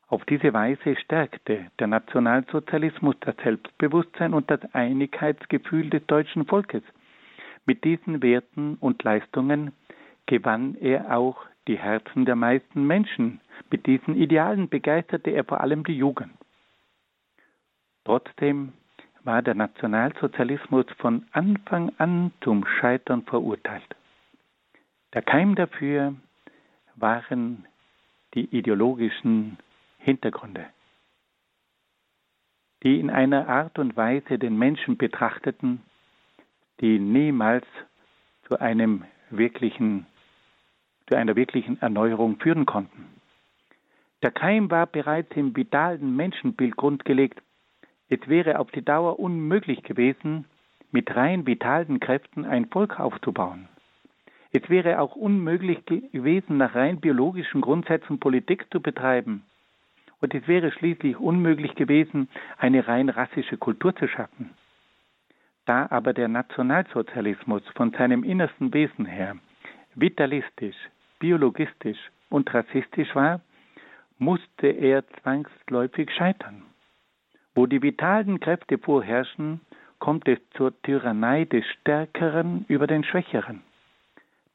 [0.09, 6.83] Auf diese Weise stärkte der Nationalsozialismus das Selbstbewusstsein und das Einigkeitsgefühl des deutschen Volkes.
[7.67, 9.73] Mit diesen Werten und Leistungen
[10.25, 11.37] gewann er auch
[11.69, 13.43] die Herzen der meisten Menschen.
[13.71, 16.33] Mit diesen Idealen begeisterte er vor allem die Jugend.
[18.05, 18.73] Trotzdem
[19.23, 23.97] war der Nationalsozialismus von Anfang an zum Scheitern verurteilt.
[25.15, 26.15] Der Keim dafür
[26.97, 27.67] waren
[28.35, 29.59] die ideologischen
[29.99, 30.67] Hintergründe,
[32.83, 35.83] die in einer Art und Weise den Menschen betrachteten,
[36.81, 37.65] die niemals
[38.49, 40.07] zu einem wirklichen,
[41.09, 43.07] zu einer wirklichen Erneuerung führen konnten.
[44.23, 47.41] Der Keim war bereits im vitalen Menschenbild grundgelegt,
[48.15, 50.45] es wäre auf die Dauer unmöglich gewesen,
[50.93, 53.69] mit rein vitalen Kräften ein Volk aufzubauen.
[54.53, 59.43] Es wäre auch unmöglich gewesen, nach rein biologischen Grundsätzen Politik zu betreiben.
[60.21, 64.51] und es wäre schließlich unmöglich gewesen, eine rein rassische Kultur zu schaffen.
[65.67, 69.37] Da aber der Nationalsozialismus von seinem innersten Wesen her
[69.95, 70.77] vitalistisch,
[71.19, 71.99] biologistisch
[72.31, 73.41] und rassistisch war,
[74.19, 76.63] musste er zwangsläufig scheitern.
[77.55, 79.61] Wo die vitalen Kräfte vorherrschen,
[79.99, 83.63] kommt es zur Tyrannei des Stärkeren über den Schwächeren.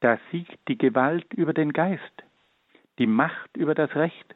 [0.00, 2.22] Da siegt die Gewalt über den Geist,
[2.98, 4.34] die Macht über das Recht,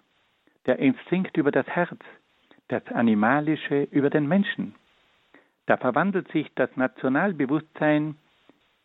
[0.66, 1.98] der Instinkt über das Herz,
[2.68, 4.74] das Animalische über den Menschen.
[5.66, 8.16] Da verwandelt sich das Nationalbewusstsein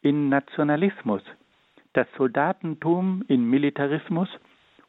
[0.02, 1.24] in Nationalismus,
[1.94, 4.30] das Soldatentum in Militarismus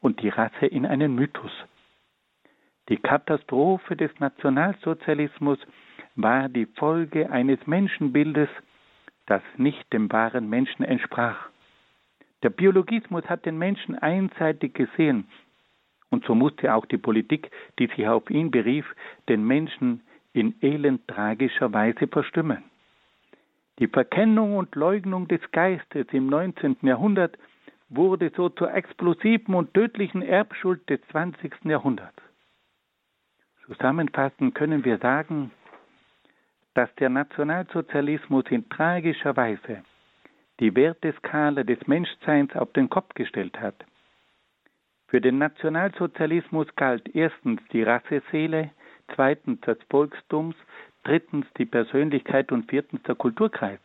[0.01, 1.53] und die Rasse in einen Mythos.
[2.91, 5.61] Die Katastrophe des Nationalsozialismus
[6.17, 8.49] war die Folge eines Menschenbildes,
[9.27, 11.39] das nicht dem wahren Menschen entsprach.
[12.43, 15.29] Der Biologismus hat den Menschen einseitig gesehen,
[16.11, 18.85] und so musste auch die Politik, die sich auf ihn berief,
[19.29, 20.01] den Menschen
[20.33, 22.65] in elend tragischer Weise verstimmen.
[23.79, 26.79] Die Verkennung und Leugnung des Geistes im 19.
[26.83, 27.39] Jahrhundert
[27.89, 31.53] wurde so zur explosiven und tödlichen Erbschuld des 20.
[31.67, 32.21] Jahrhunderts.
[33.71, 35.53] Zusammenfassend können wir sagen,
[36.75, 39.85] dass der Nationalsozialismus in tragischer Weise
[40.59, 43.77] die Werteskala des Menschseins auf den Kopf gestellt hat.
[45.07, 48.73] Für den Nationalsozialismus galt erstens die Rasseseele,
[49.15, 50.57] zweitens das Volkstums,
[51.05, 53.81] drittens die Persönlichkeit und viertens der Kulturkreis.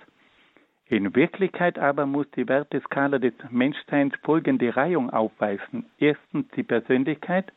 [0.88, 5.86] In Wirklichkeit aber muss die Werteskala des Menschseins folgende Reihung aufweisen.
[6.00, 7.52] Erstens die Persönlichkeit,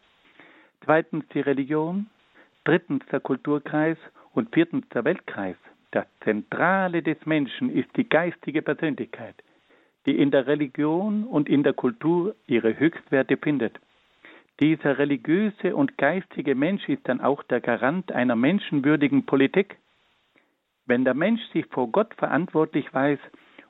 [0.84, 2.06] zweitens die Religion,
[2.68, 3.96] drittens der Kulturkreis
[4.34, 5.56] und viertens der Weltkreis.
[5.90, 9.36] Das Zentrale des Menschen ist die geistige Persönlichkeit,
[10.04, 13.80] die in der Religion und in der Kultur ihre Höchstwerte findet.
[14.60, 19.78] Dieser religiöse und geistige Mensch ist dann auch der Garant einer menschenwürdigen Politik.
[20.84, 23.18] Wenn der Mensch sich vor Gott verantwortlich weiß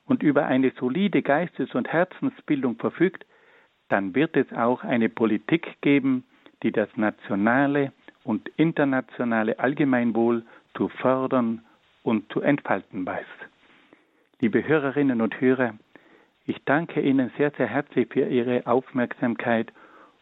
[0.07, 3.25] und über eine solide Geistes- und Herzensbildung verfügt,
[3.91, 6.25] dann wird es auch eine Politik geben,
[6.65, 7.93] die das nationale
[8.29, 10.45] und internationale Allgemeinwohl
[10.77, 11.63] zu fördern
[12.03, 13.25] und zu entfalten weiß.
[14.39, 15.73] Liebe Hörerinnen und Hörer,
[16.45, 19.73] ich danke Ihnen sehr, sehr herzlich für Ihre Aufmerksamkeit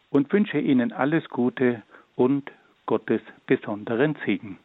[0.09, 1.83] und wünsche Ihnen alles Gute
[2.15, 2.49] und
[2.85, 4.57] Gottes besonderen Segen.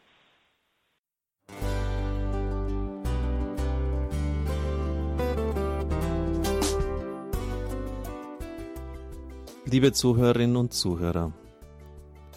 [9.65, 11.33] Liebe Zuhörerinnen und Zuhörer,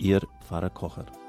[0.00, 1.19] Ihr Pfarrer Kocher.